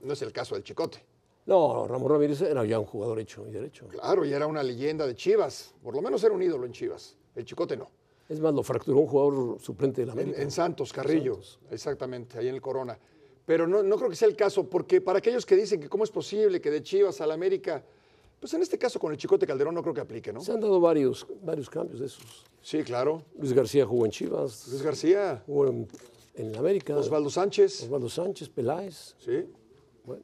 No 0.00 0.14
es 0.14 0.22
el 0.22 0.32
caso 0.32 0.54
del 0.54 0.64
Chicote. 0.64 1.04
No, 1.44 1.86
Ramón 1.86 2.10
Ramírez 2.10 2.40
era 2.40 2.64
ya 2.64 2.78
un 2.78 2.86
jugador 2.86 3.18
hecho 3.20 3.46
y 3.46 3.52
derecho. 3.52 3.86
Claro, 3.88 4.24
y 4.24 4.32
era 4.32 4.46
una 4.46 4.62
leyenda 4.62 5.06
de 5.06 5.14
Chivas. 5.14 5.74
Por 5.82 5.94
lo 5.94 6.00
menos 6.02 6.22
era 6.24 6.32
un 6.34 6.42
ídolo 6.42 6.64
en 6.66 6.72
Chivas. 6.72 7.16
El 7.34 7.44
Chicote 7.44 7.76
no. 7.76 7.88
Es 8.28 8.40
más, 8.40 8.54
lo 8.54 8.62
fracturó 8.62 8.98
un 9.00 9.06
jugador 9.06 9.60
suplente 9.60 10.00
de 10.00 10.06
la 10.06 10.12
América. 10.12 10.40
en 10.40 10.50
Santos, 10.50 10.92
Carrillo. 10.92 11.38
Exactamente, 11.70 12.38
ahí 12.38 12.48
en 12.48 12.54
el 12.54 12.62
Corona. 12.62 12.98
Pero 13.46 13.66
no, 13.66 13.82
no 13.82 13.96
creo 13.96 14.08
que 14.08 14.16
sea 14.16 14.28
el 14.28 14.36
caso, 14.36 14.64
porque 14.68 15.00
para 15.00 15.18
aquellos 15.18 15.44
que 15.44 15.56
dicen 15.56 15.80
que 15.80 15.88
cómo 15.88 16.04
es 16.04 16.10
posible 16.10 16.60
que 16.60 16.70
de 16.70 16.82
Chivas 16.82 17.20
al 17.20 17.32
América, 17.32 17.82
pues 18.38 18.54
en 18.54 18.62
este 18.62 18.78
caso 18.78 18.98
con 19.00 19.10
el 19.12 19.18
Chicote 19.18 19.46
Calderón 19.46 19.74
no 19.74 19.82
creo 19.82 19.94
que 19.94 20.00
aplique, 20.00 20.32
¿no? 20.32 20.40
Se 20.40 20.52
han 20.52 20.60
dado 20.60 20.80
varios, 20.80 21.26
varios 21.42 21.68
cambios 21.68 22.00
de 22.00 22.06
esos. 22.06 22.44
Sí, 22.60 22.82
claro. 22.84 23.22
Luis 23.38 23.52
García 23.52 23.84
jugó 23.84 24.04
en 24.04 24.12
Chivas, 24.12 24.68
Luis 24.68 24.82
García, 24.82 25.42
jugó 25.46 25.66
en, 25.66 25.88
en 26.34 26.56
América. 26.56 26.96
Osvaldo 26.96 27.30
Sánchez, 27.30 27.82
Osvaldo 27.84 28.08
Sánchez, 28.08 28.48
Peláez. 28.48 29.14
sí, 29.18 29.44
Bueno, 30.04 30.22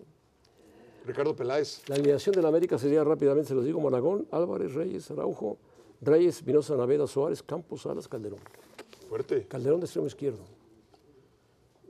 Ricardo 1.05 1.35
Peláez. 1.35 1.83
la 1.89 1.95
alineación 1.97 2.35
de 2.35 2.43
la 2.43 2.49
América 2.49 2.79
sería 2.79 3.03
rápidamente, 3.03 3.49
se 3.49 3.55
los 3.55 3.65
digo, 3.65 3.81
Monagón, 3.81 4.29
Álvarez, 4.31 4.75
Reyes, 4.75 5.11
Araujo, 5.11 5.57
Reyes, 6.01 6.37
Espinosa, 6.37 6.77
Naveda, 6.77 7.07
Suárez, 7.07 7.43
Campos, 7.43 7.83
Salas, 7.83 8.07
Calderón. 8.07 8.39
Fuerte. 9.09 9.47
Calderón 9.49 9.81
de 9.81 9.87
extremo 9.87 10.07
izquierdo. 10.07 10.41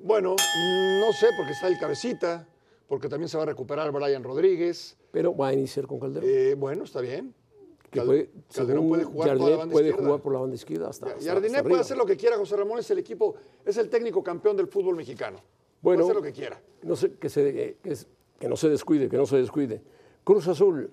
Bueno, 0.01 0.37
no 0.37 1.13
sé, 1.13 1.27
porque 1.37 1.53
está 1.53 1.69
el 1.69 1.79
cabecita, 1.79 2.47
porque 2.87 3.09
también 3.09 3.29
se 3.29 3.37
va 3.37 3.43
a 3.43 3.47
recuperar 3.47 3.91
Brian 3.93 4.23
Rodríguez. 4.23 4.97
Pero 5.11 5.37
va 5.37 5.49
a 5.49 5.53
iniciar 5.55 5.87
con 5.87 5.99
Calderón. 5.99 6.29
Eh, 6.31 6.55
bueno, 6.57 6.85
está 6.85 7.01
bien. 7.01 7.35
que 7.91 8.01
puede, 8.03 8.31
Calderón 8.55 8.89
puede 8.89 9.05
jugar 9.05 9.37
por 9.39 9.51
la 9.51 9.57
banda 9.57 9.73
puede 9.73 9.89
izquierda. 9.89 10.07
jugar 10.07 10.23
por 10.23 10.33
la 10.35 10.39
banda 10.41 10.55
izquierda 10.57 10.89
hasta, 10.91 11.07
hasta- 11.07 11.25
Jardiné 11.25 11.57
hasta 11.59 11.69
puede 11.69 11.81
hacer 11.81 11.97
lo 11.97 12.05
que 12.07 12.17
quiera, 12.17 12.37
José 12.37 12.57
Ramón 12.57 12.79
es 12.79 12.91
el 12.91 12.99
equipo, 12.99 13.35
es 13.65 13.77
el 13.79 13.89
técnico 13.89 14.23
campeón 14.23 14.57
del 14.57 14.69
fútbol 14.69 14.95
mexicano. 14.97 15.41
Bueno. 15.81 16.03
puede 16.03 16.11
hacer 16.11 16.17
lo 16.17 16.23
que 16.23 16.33
quiera. 16.33 16.61
No 16.83 16.97
sé, 16.97 17.15
que, 17.15 17.29
se, 17.29 17.77
que 18.39 18.49
no 18.49 18.57
se 18.57 18.69
descuide, 18.69 19.09
que 19.09 19.17
no 19.17 19.27
se 19.27 19.37
descuide. 19.39 19.81
Cruz 20.25 20.47
Azul, 20.49 20.93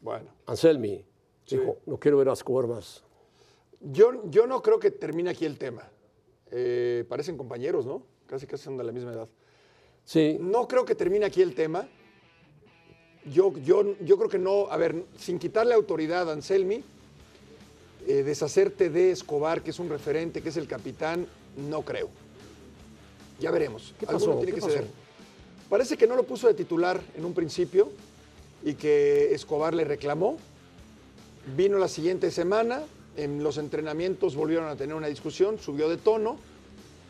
Bueno, 0.00 0.30
Anselmi, 0.46 1.04
dijo, 1.48 1.76
no 1.86 1.98
quiero 1.98 2.16
ver 2.18 2.28
a 2.30 2.32
Escobar 2.32 2.66
más. 2.66 3.04
yo, 3.80 4.22
yo 4.30 4.46
no 4.46 4.62
creo 4.62 4.78
que 4.78 4.90
termine 4.90 5.30
aquí 5.30 5.44
el 5.44 5.58
tema. 5.58 5.88
Eh, 6.50 7.04
parecen 7.08 7.36
compañeros, 7.36 7.84
¿no? 7.86 8.02
Casi 8.26 8.46
casi 8.46 8.64
son 8.64 8.76
de 8.76 8.84
la 8.84 8.92
misma 8.92 9.12
edad. 9.12 9.28
Sí, 10.04 10.36
No 10.40 10.68
creo 10.68 10.84
que 10.84 10.94
termine 10.94 11.26
aquí 11.26 11.42
el 11.42 11.54
tema. 11.54 11.88
Yo, 13.26 13.56
yo, 13.58 13.96
yo 14.00 14.18
creo 14.18 14.28
que 14.28 14.38
no, 14.38 14.70
a 14.70 14.76
ver, 14.76 15.04
sin 15.18 15.38
quitarle 15.38 15.74
autoridad 15.74 16.28
a 16.28 16.32
Anselmi, 16.32 16.84
eh, 18.06 18.22
deshacerte 18.22 18.90
de 18.90 19.12
Escobar, 19.12 19.62
que 19.62 19.70
es 19.70 19.78
un 19.78 19.88
referente, 19.88 20.42
que 20.42 20.50
es 20.50 20.58
el 20.58 20.66
capitán, 20.66 21.26
no 21.56 21.82
creo. 21.82 22.10
Ya 23.40 23.50
veremos. 23.50 23.94
¿Qué 23.98 24.04
Alguno 24.06 24.36
tiene 24.36 24.46
¿Qué 24.46 24.54
que 24.56 24.60
pasó? 24.60 24.72
ceder. 24.72 24.88
Parece 25.70 25.96
que 25.96 26.06
no 26.06 26.16
lo 26.16 26.24
puso 26.24 26.46
de 26.46 26.54
titular 26.54 27.00
en 27.16 27.24
un 27.24 27.32
principio 27.32 27.90
y 28.62 28.74
que 28.74 29.32
Escobar 29.34 29.72
le 29.74 29.84
reclamó. 29.84 30.36
Vino 31.56 31.78
la 31.78 31.88
siguiente 31.88 32.30
semana, 32.30 32.82
en 33.16 33.42
los 33.42 33.56
entrenamientos 33.56 34.36
volvieron 34.36 34.68
a 34.68 34.76
tener 34.76 34.94
una 34.94 35.06
discusión, 35.06 35.58
subió 35.58 35.88
de 35.88 35.96
tono 35.96 36.36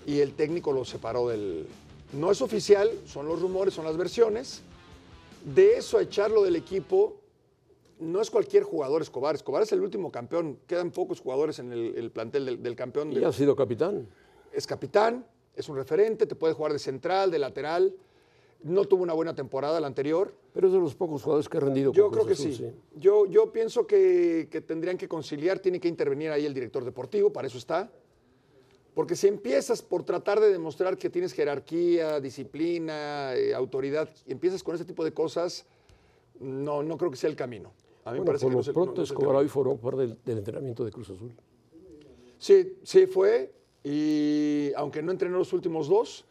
y 0.07 0.21
el 0.21 0.35
técnico 0.35 0.73
lo 0.73 0.85
separó 0.85 1.29
del... 1.29 1.67
No 2.13 2.31
es 2.31 2.41
oficial, 2.43 2.91
son 3.07 3.27
los 3.27 3.41
rumores, 3.41 3.75
son 3.75 3.85
las 3.85 3.97
versiones. 3.97 4.63
De 5.45 5.77
eso 5.77 5.99
a 5.99 6.03
echarlo 6.03 6.43
del 6.43 6.57
equipo, 6.57 7.17
no 7.99 8.21
es 8.21 8.31
cualquier 8.31 8.63
jugador 8.63 9.03
Escobar. 9.03 9.35
Escobar 9.35 9.63
es 9.63 9.73
el 9.73 9.81
último 9.81 10.13
campeón. 10.13 10.59
Quedan 10.67 10.91
pocos 10.91 11.21
jugadores 11.21 11.59
en 11.59 11.73
el, 11.73 11.95
el 11.97 12.11
plantel 12.11 12.47
del, 12.47 12.63
del 12.63 12.77
campeón. 12.77 13.13
y 13.13 13.23
ha 13.25 13.33
sido 13.33 13.57
capitán. 13.57 14.07
es 14.53 14.67
capitán, 14.67 15.27
es 15.57 15.69
un 15.69 15.77
referente, 15.77 16.27
te 16.27 16.35
puede 16.35 16.55
jugar 16.55 16.73
de 16.73 16.79
central, 16.79 17.31
de 17.31 17.39
lateral. 17.39 17.95
No 18.63 18.85
tuvo 18.85 19.03
una 19.03 19.13
buena 19.13 19.35
temporada 19.35 19.81
la 19.81 19.87
anterior. 19.87 20.35
Pero 20.55 20.69
es 20.69 20.73
de 20.73 20.79
los 20.79 20.95
pocos 20.95 21.23
jugadores 21.23 21.49
que 21.49 21.57
ha 21.57 21.61
rendido. 21.61 21.93
Yo 21.93 22.11
creo 22.11 22.25
que 22.25 22.37
sí. 22.37 22.73
Yo, 22.97 23.27
yo 23.27 23.53
pienso 23.53 23.87
que, 23.87 24.49
que 24.51 24.61
tendrían 24.61 24.97
que 24.97 25.09
conciliar, 25.09 25.59
tiene 25.59 25.81
que 25.81 25.89
intervenir 25.89 26.31
ahí 26.31 26.47
el 26.47 26.55
director 26.55 26.85
deportivo, 26.85 27.31
para 27.31 27.49
eso 27.49 27.59
está. 27.59 27.91
Porque 28.95 29.17
si 29.17 29.27
empiezas 29.27 29.83
por 29.83 30.05
tratar 30.05 30.39
de 30.41 30.51
demostrar 30.53 30.97
que 30.97 31.11
tienes 31.11 31.33
jerarquía, 31.33 32.21
disciplina, 32.21 33.35
eh, 33.35 33.53
autoridad, 33.55 34.09
y 34.27 34.33
empiezas 34.33 34.63
con 34.63 34.75
ese 34.77 34.85
tipo 34.85 35.05
de 35.05 35.13
cosas, 35.13 35.67
no, 36.39 36.83
no 36.83 36.97
creo 36.97 37.11
que 37.11 37.17
sea 37.17 37.29
el 37.31 37.37
camino. 37.37 37.73
A 38.05 38.13
mí 38.13 38.19
me 38.19 38.25
Bueno, 38.25 38.27
parece 38.27 38.45
por 38.45 38.51
que 38.51 38.53
lo 38.53 38.57
no 38.59 38.61
es 38.61 38.69
el- 38.69 38.75
pronto 38.75 38.95
no 38.97 39.03
Escobar 39.03 39.37
hoy 39.37 39.49
formó 39.49 39.77
parte 39.79 40.03
del, 40.03 40.19
del 40.25 40.39
entrenamiento 40.39 40.85
de 40.85 40.93
Cruz 40.93 41.11
Azul. 41.11 41.33
Sí, 42.39 42.77
sí 42.83 43.07
fue. 43.07 43.53
Y 43.83 44.73
aunque 44.77 45.03
no 45.03 45.11
entrenó 45.11 45.39
los 45.39 45.53
últimos 45.53 45.89
dos, 45.89 46.25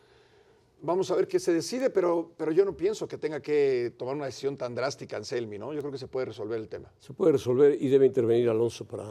vamos 0.81 1.11
a 1.11 1.15
ver 1.15 1.27
qué 1.27 1.39
se 1.39 1.51
decide, 1.53 1.89
pero, 1.89 2.31
pero 2.37 2.51
yo 2.51 2.63
no 2.65 2.75
pienso 2.77 3.07
que 3.07 3.17
tenga 3.17 3.41
que 3.41 3.93
tomar 3.97 4.15
una 4.15 4.25
decisión 4.25 4.55
tan 4.57 4.73
drástica 4.73 5.17
Anselmi, 5.17 5.57
¿no? 5.57 5.73
Yo 5.73 5.79
creo 5.81 5.91
que 5.91 5.97
se 5.97 6.07
puede 6.07 6.27
resolver 6.27 6.59
el 6.59 6.67
tema. 6.69 6.91
Se 6.99 7.13
puede 7.13 7.33
resolver 7.33 7.77
y 7.81 7.89
debe 7.89 8.05
intervenir 8.05 8.49
Alonso 8.49 8.85
para 8.85 9.03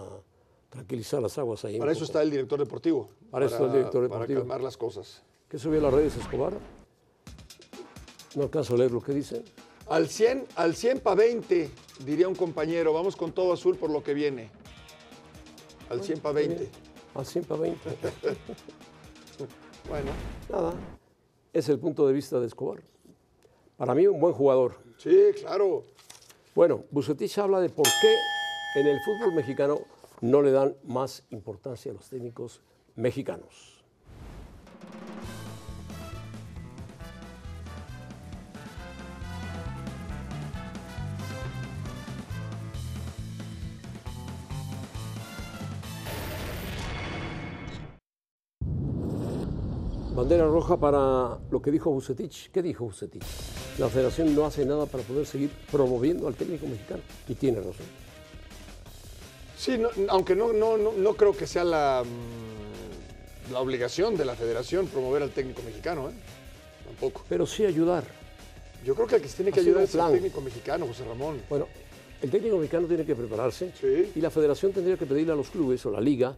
tranquilizar 0.72 1.20
las 1.20 1.36
aguas 1.36 1.64
ahí. 1.66 1.78
Para 1.78 1.92
eso 1.92 2.04
está 2.04 2.22
el 2.22 2.30
director 2.30 2.58
deportivo. 2.58 3.10
Para 3.30 3.44
eso 3.44 3.56
está 3.56 3.66
el 3.66 3.72
director 3.72 4.02
deportivo. 4.02 4.40
Para 4.40 4.48
calmar 4.48 4.60
las 4.62 4.76
cosas. 4.76 5.22
¿Qué 5.48 5.58
subió 5.58 5.80
a 5.80 5.82
las 5.82 5.92
redes 5.92 6.16
Escobar? 6.16 6.54
No 8.34 8.44
alcanzo 8.44 8.74
a 8.74 8.78
leer 8.78 8.90
lo 8.90 9.02
que 9.02 9.12
dice. 9.12 9.44
Al 9.88 10.08
100, 10.08 10.46
al 10.56 10.74
100 10.74 11.00
pa' 11.00 11.14
20, 11.14 11.70
diría 12.06 12.26
un 12.26 12.34
compañero. 12.34 12.94
Vamos 12.94 13.16
con 13.16 13.32
todo 13.32 13.52
azul 13.52 13.76
por 13.76 13.90
lo 13.90 14.02
que 14.02 14.14
viene. 14.14 14.48
Al 15.90 16.02
100 16.02 16.20
pa' 16.20 16.32
20. 16.32 16.70
Al 17.14 17.26
100 17.26 17.44
para 17.44 17.60
20. 17.60 17.90
Bueno, 19.90 20.10
Nada, 20.48 20.72
es 21.52 21.68
el 21.68 21.78
punto 21.78 22.06
de 22.06 22.14
vista 22.14 22.40
de 22.40 22.46
Escobar. 22.46 22.82
Para 23.76 23.94
mí, 23.94 24.06
un 24.06 24.20
buen 24.20 24.32
jugador. 24.32 24.78
sí, 24.96 25.32
claro. 25.40 25.84
Bueno, 26.54 26.84
Bucetich 26.90 27.36
habla 27.38 27.60
de 27.60 27.68
por 27.68 27.84
qué 27.84 28.80
en 28.80 28.86
el 28.86 28.98
fútbol 29.00 29.34
mexicano 29.34 29.80
no 30.22 30.40
le 30.40 30.52
dan 30.52 30.76
más 30.84 31.24
importancia 31.30 31.90
a 31.90 31.94
los 31.94 32.08
técnicos 32.08 32.62
mexicanos. 32.94 33.84
Bandera 50.14 50.46
roja 50.46 50.78
para 50.78 51.38
lo 51.50 51.60
que 51.60 51.72
dijo 51.72 51.90
Bucetich. 51.90 52.50
¿Qué 52.52 52.62
dijo 52.62 52.84
Bucetich? 52.84 53.24
La 53.78 53.88
federación 53.88 54.34
no 54.36 54.44
hace 54.44 54.64
nada 54.64 54.86
para 54.86 55.02
poder 55.02 55.26
seguir 55.26 55.50
promoviendo 55.70 56.28
al 56.28 56.34
técnico 56.36 56.66
mexicano. 56.66 57.02
Y 57.26 57.34
tiene 57.34 57.58
razón. 57.58 58.01
Sí, 59.62 59.78
no- 59.78 59.90
aunque 60.08 60.34
no, 60.34 60.52
no, 60.52 60.76
no, 60.76 60.90
no 60.90 61.14
creo 61.14 61.36
que 61.36 61.46
sea 61.46 61.62
la, 61.62 62.02
mm, 62.04 63.52
la 63.52 63.60
obligación 63.60 64.16
de 64.16 64.24
la 64.24 64.34
federación 64.34 64.88
promover 64.88 65.22
al 65.22 65.30
técnico 65.30 65.62
mexicano, 65.62 66.10
¿eh? 66.10 66.12
Tampoco. 66.84 67.24
Pero 67.28 67.46
sí 67.46 67.64
ayudar. 67.64 68.02
Yo 68.84 68.96
creo 68.96 69.06
que 69.06 69.14
el 69.16 69.22
que 69.22 69.28
se 69.28 69.36
tiene 69.36 69.52
que 69.52 69.60
Hacer 69.60 69.70
ayudar 69.78 69.84
es 69.84 69.94
el 69.94 70.12
técnico 70.20 70.40
mexicano, 70.40 70.84
José 70.88 71.04
Ramón. 71.04 71.40
Bueno, 71.48 71.68
el 72.20 72.28
técnico 72.28 72.56
mexicano 72.56 72.88
tiene 72.88 73.04
que 73.04 73.14
prepararse 73.14 73.72
Sí. 73.80 74.10
y 74.16 74.20
la 74.20 74.30
federación 74.30 74.72
tendría 74.72 74.96
que 74.96 75.06
pedirle 75.06 75.32
a 75.32 75.36
los 75.36 75.48
clubes 75.50 75.86
o 75.86 75.92
la 75.92 76.00
liga, 76.00 76.34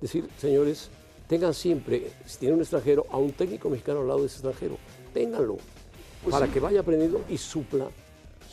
decir, 0.00 0.28
señores, 0.38 0.90
tengan 1.26 1.54
siempre, 1.54 2.12
si 2.24 2.38
tienen 2.38 2.54
un 2.54 2.60
extranjero, 2.60 3.04
a 3.10 3.16
un 3.16 3.32
técnico 3.32 3.68
mexicano 3.68 4.02
al 4.02 4.06
lado 4.06 4.20
de 4.20 4.26
ese 4.26 4.36
extranjero. 4.36 4.78
Ténganlo 5.12 5.56
Pues 6.22 6.32
para 6.32 6.46
sí. 6.46 6.52
que 6.52 6.60
vaya 6.60 6.80
aprendiendo 6.82 7.24
y 7.28 7.36
supla 7.36 7.88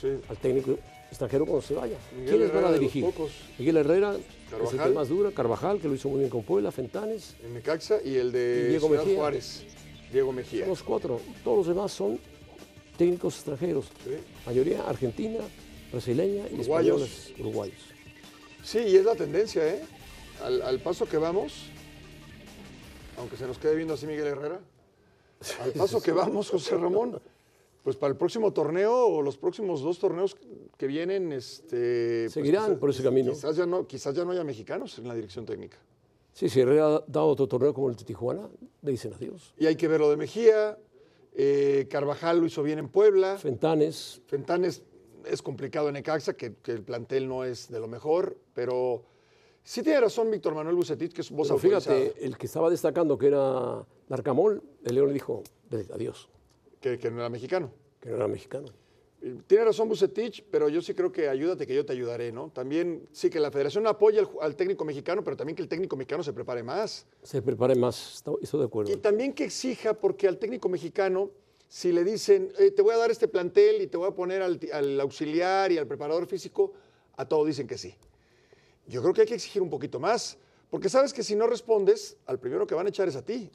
Sí. 0.02 0.08
al 0.28 0.38
técnico 0.38 0.80
extranjero 1.10 1.46
cuando 1.46 1.62
se 1.62 1.74
vaya. 1.74 1.98
Miguel 2.16 2.30
¿Quiénes 2.30 2.54
van 2.54 2.66
a 2.66 2.72
dirigir? 2.74 3.06
Miguel 3.58 3.78
Herrera, 3.78 4.14
que 4.14 4.18
es 4.20 4.26
el 4.52 4.58
Carvajal. 4.60 4.90
que 4.90 4.96
más 4.96 5.10
dura, 5.10 5.32
Carvajal, 5.32 5.80
que 5.80 5.88
lo 5.88 5.96
hizo 5.96 6.10
muy 6.10 6.20
bien 6.20 6.30
con 6.30 6.44
Puebla, 6.44 6.72
Fentanes, 6.72 7.36
En 7.44 7.54
Necaxa 7.54 8.00
y 8.04 8.16
el 8.16 8.32
de 8.32 8.64
Y 8.66 8.70
Diego 8.70 8.88
Ciudad 8.88 9.04
Mejía. 9.04 9.18
Juárez. 9.20 9.64
Diego 10.12 10.32
Mejía. 10.34 10.60
son 10.62 10.70
los 10.70 10.84
cuatro. 10.84 11.22
Todos 11.44 11.58
los 11.58 11.68
demás 11.68 11.92
son 11.92 12.20
técnicos 12.98 13.36
extranjeros. 13.36 13.86
Sí. 14.04 14.12
Mayoría 14.46 14.82
argentina, 14.88 15.40
brasileña 15.92 16.46
y 16.50 16.56
Uruguayos. 16.56 17.02
españoles 17.02 17.34
uruguayos. 17.40 17.80
Sí, 18.64 18.80
y 18.80 18.96
es 18.98 19.06
la 19.06 19.16
tendencia, 19.16 19.68
¿eh? 19.68 19.82
Al, 20.44 20.62
al 20.62 20.80
paso 20.80 21.06
que 21.08 21.18
vamos, 21.18 21.54
aunque 23.18 23.38
se 23.38 23.48
nos 23.48 23.58
quede 23.58 23.76
viendo 23.76 23.94
así 23.94 24.06
Miguel 24.08 24.28
Herrera, 24.28 24.60
al 25.62 25.72
paso 25.78 26.02
que 26.02 26.12
vamos, 26.12 26.50
José 26.50 26.76
Ramón, 26.78 27.20
pues 27.88 27.96
para 27.96 28.12
el 28.12 28.18
próximo 28.18 28.52
torneo 28.52 28.94
o 28.94 29.22
los 29.22 29.38
próximos 29.38 29.82
dos 29.82 29.98
torneos 29.98 30.36
que 30.76 30.88
vienen, 30.88 31.32
este, 31.32 32.24
pues 32.24 32.34
Seguirán 32.34 32.78
por 32.80 32.90
ese 32.90 33.02
camino. 33.02 33.32
Quizás 33.32 33.56
ya, 33.56 33.66
no, 33.66 33.88
quizás 33.88 34.14
ya 34.14 34.26
no 34.26 34.32
haya 34.32 34.44
mexicanos 34.44 35.00
en 35.00 35.08
la 35.08 35.16
dirección 35.16 35.46
técnica. 35.46 35.78
Sí, 36.34 36.50
si 36.50 36.60
Herrera 36.60 37.02
da 37.08 37.24
otro 37.24 37.48
torneo 37.48 37.74
como 37.74 37.90
el 37.90 37.96
de 37.96 38.04
Tijuana, 38.04 38.50
le 38.82 38.92
dicen 38.92 39.14
adiós. 39.14 39.54
Y 39.58 39.68
hay 39.68 39.78
que 39.78 39.88
ver 39.88 40.02
lo 40.02 40.10
de 40.10 40.18
Mejía, 40.18 40.78
eh, 41.34 41.88
Carvajal 41.90 42.42
lo 42.42 42.46
hizo 42.46 42.62
bien 42.62 42.78
en 42.78 42.90
Puebla, 42.90 43.38
Fentanes, 43.38 44.22
Fentanes 44.28 44.84
es 45.24 45.42
complicado 45.42 45.88
en 45.88 45.94
Necaxa, 45.94 46.34
que, 46.34 46.56
que 46.56 46.74
el 46.74 46.84
plantel 46.84 47.30
no 47.30 47.46
es 47.46 47.70
de 47.70 47.80
lo 47.80 47.88
mejor, 47.88 48.36
pero 48.54 49.06
sí 49.64 49.82
tiene 49.82 50.02
razón 50.02 50.30
Víctor 50.30 50.54
Manuel 50.54 50.76
Bucetich, 50.76 51.14
que 51.14 51.22
es 51.22 51.32
voz 51.32 51.48
pero 51.48 51.58
fíjate, 51.58 52.16
el 52.20 52.38
que 52.38 52.48
estaba 52.48 52.70
destacando 52.70 53.18
que 53.18 53.28
era 53.28 53.88
Larcamón, 54.10 54.62
el 54.84 54.94
León 54.94 55.08
le 55.08 55.14
dijo, 55.14 55.42
"Vete, 55.70 55.94
adiós, 55.94 56.28
que, 56.92 57.00
que 57.00 57.12
no 57.12 57.20
era 57.20 57.30
mexicano. 57.30 57.72
que 58.00 58.10
no 58.10 58.16
era 58.16 58.28
mexicano. 58.28 58.68
Tiene 59.48 59.66
razón 59.66 59.90
Bucetich, 59.90 60.44
pero 60.52 60.70
yo 60.70 60.80
sí 60.82 60.94
creo 60.94 61.12
que 61.12 61.28
ayúdate 61.28 61.66
que 61.66 61.74
yo 61.74 61.84
te 61.84 61.92
ayudaré, 61.92 62.32
¿no? 62.32 62.50
También 62.52 63.08
sí 63.12 63.32
que 63.32 63.40
la 63.40 63.50
federación 63.50 63.88
apoya 63.88 64.22
al, 64.22 64.30
al 64.42 64.56
técnico 64.56 64.86
mexicano, 64.86 65.24
pero 65.24 65.36
también 65.36 65.56
que 65.56 65.64
el 65.64 65.68
técnico 65.68 65.98
mexicano 65.98 66.22
se 66.24 66.34
prepare 66.34 66.62
más. 66.62 67.08
Se 67.24 67.42
prepare 67.42 67.76
más, 67.76 68.24
estoy 68.42 68.60
de 68.60 68.66
acuerdo. 68.66 68.92
Y 68.92 68.98
también 68.98 69.34
que 69.34 69.46
exija, 69.46 69.96
porque 69.96 70.28
al 70.28 70.38
técnico 70.38 70.70
mexicano, 70.70 71.32
si 71.68 71.92
le 71.92 72.04
dicen, 72.04 72.54
"Eh, 72.60 72.70
te 72.72 72.84
voy 72.84 72.94
a 72.94 72.98
dar 72.98 73.10
este 73.10 73.28
plantel 73.28 73.82
y 73.82 73.88
te 73.88 73.98
voy 73.98 74.08
a 74.08 74.12
poner 74.12 74.44
al, 74.44 74.60
al 74.72 75.02
auxiliar 75.02 75.72
y 75.72 75.80
al 75.80 75.88
preparador 75.88 76.28
físico, 76.28 76.74
a 77.18 77.28
todos 77.28 77.48
dicen 77.48 77.66
que 77.66 77.78
sí. 77.80 77.96
Yo 78.86 79.02
creo 79.02 79.14
que 79.16 79.22
hay 79.22 79.28
que 79.28 79.34
exigir 79.36 79.64
un 79.64 79.70
poquito 79.72 80.00
más, 80.00 80.38
porque 80.70 80.90
sabes 80.90 81.12
que 81.12 81.24
si 81.24 81.36
no 81.36 81.48
respondes, 81.48 82.18
al 82.28 82.40
primero 82.40 82.68
que 82.68 82.76
van 82.76 82.86
a 82.86 82.90
echar 82.90 83.08
es 83.08 83.16
a 83.16 83.26
ti. 83.26 83.50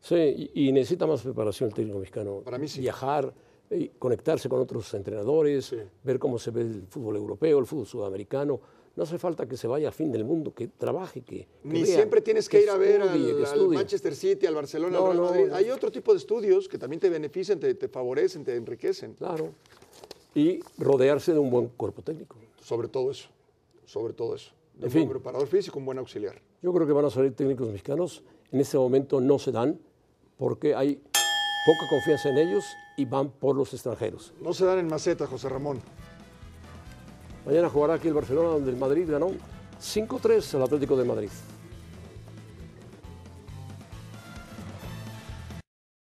Sí, 0.00 0.50
y, 0.54 0.72
necesita 0.72 1.06
más 1.06 1.22
preparación 1.22 1.68
el 1.70 1.74
técnico 1.74 1.98
mexicano. 1.98 2.40
Para 2.44 2.58
mí 2.58 2.68
sí. 2.68 2.80
Viajar, 2.80 3.32
y 3.70 3.88
conectarse 3.98 4.48
con 4.48 4.60
otros 4.60 4.92
entrenadores, 4.94 5.66
Sí. 5.66 5.76
ver 6.04 6.18
cómo 6.18 6.38
se 6.38 6.50
ve 6.50 6.62
el 6.62 6.86
fútbol 6.88 7.16
europeo, 7.16 7.58
el 7.58 7.66
fútbol 7.66 7.86
sudamericano. 7.86 8.60
No 8.96 9.02
hace 9.04 9.18
falta 9.18 9.46
que 9.46 9.56
se 9.56 9.68
vaya 9.68 9.90
a 9.90 9.92
fin 9.92 10.10
del 10.10 10.24
mundo, 10.24 10.52
que 10.52 10.66
trabaje, 10.68 11.20
que, 11.20 11.36
que 11.40 11.48
Ni 11.68 11.82
vea, 11.82 11.94
siempre 11.94 12.20
tienes 12.20 12.48
que, 12.48 12.62
ir 12.62 12.70
a 12.70 12.76
ver 12.76 13.02
al. 13.02 13.68
Manchester 13.68 14.14
City, 14.16 14.46
al 14.46 14.54
Barcelona, 14.56 14.98
No, 14.98 15.06
al 15.06 15.12
Real 15.12 15.16
no, 15.18 15.30
Madrid. 15.30 15.46
no. 15.50 15.54
Hay 15.54 15.70
otro 15.70 15.92
tipo 15.92 16.12
de 16.12 16.18
estudios 16.18 16.68
que 16.68 16.78
también 16.78 16.98
te 16.98 17.08
benefician, 17.08 17.60
te, 17.60 17.74
te 17.74 17.88
favorecen, 17.88 18.42
te 18.44 18.56
enriquecen. 18.56 19.14
Claro. 19.14 19.50
Y 20.34 20.60
rodearse 20.78 21.32
de 21.32 21.38
un 21.38 21.50
buen 21.50 21.68
cuerpo 21.68 22.02
técnico. 22.02 22.36
Sobre 22.60 22.88
todo 22.88 23.10
eso. 23.10 23.28
Sobre 23.84 24.14
todo 24.14 24.34
eso. 24.34 24.50
De 24.74 24.80
En 24.80 24.84
un 24.86 24.90
fin. 24.90 25.00
buen 25.02 25.10
preparador 25.20 25.46
físico, 25.46 25.78
un 25.78 25.84
buen 25.86 25.98
auxiliar. 25.98 26.40
Yo 26.62 26.72
creo 26.72 26.86
que 26.86 26.92
van 26.92 27.04
a 27.04 27.10
salir 27.10 27.34
técnicos 27.34 27.68
mexicanos. 27.68 28.22
En 28.50 28.60
este 28.60 28.78
momento 28.78 29.20
no 29.20 29.38
se 29.38 29.52
dan 29.52 29.78
porque 30.38 30.74
hay 30.74 30.96
poca 31.66 31.88
confianza 31.90 32.30
en 32.30 32.38
ellos 32.38 32.64
y 32.96 33.04
van 33.04 33.30
por 33.30 33.56
los 33.56 33.74
extranjeros. 33.74 34.32
No 34.40 34.54
se 34.54 34.64
dan 34.64 34.78
en 34.78 34.88
maceta, 34.88 35.26
José 35.26 35.48
Ramón. 35.48 35.80
Mañana 37.44 37.68
jugará 37.68 37.94
aquí 37.94 38.08
el 38.08 38.14
Barcelona, 38.14 38.48
donde 38.50 38.70
el 38.70 38.76
Madrid 38.76 39.10
ganó 39.10 39.30
5-3 39.80 40.54
al 40.54 40.62
Atlético 40.62 40.96
de 40.96 41.04
Madrid. 41.04 41.30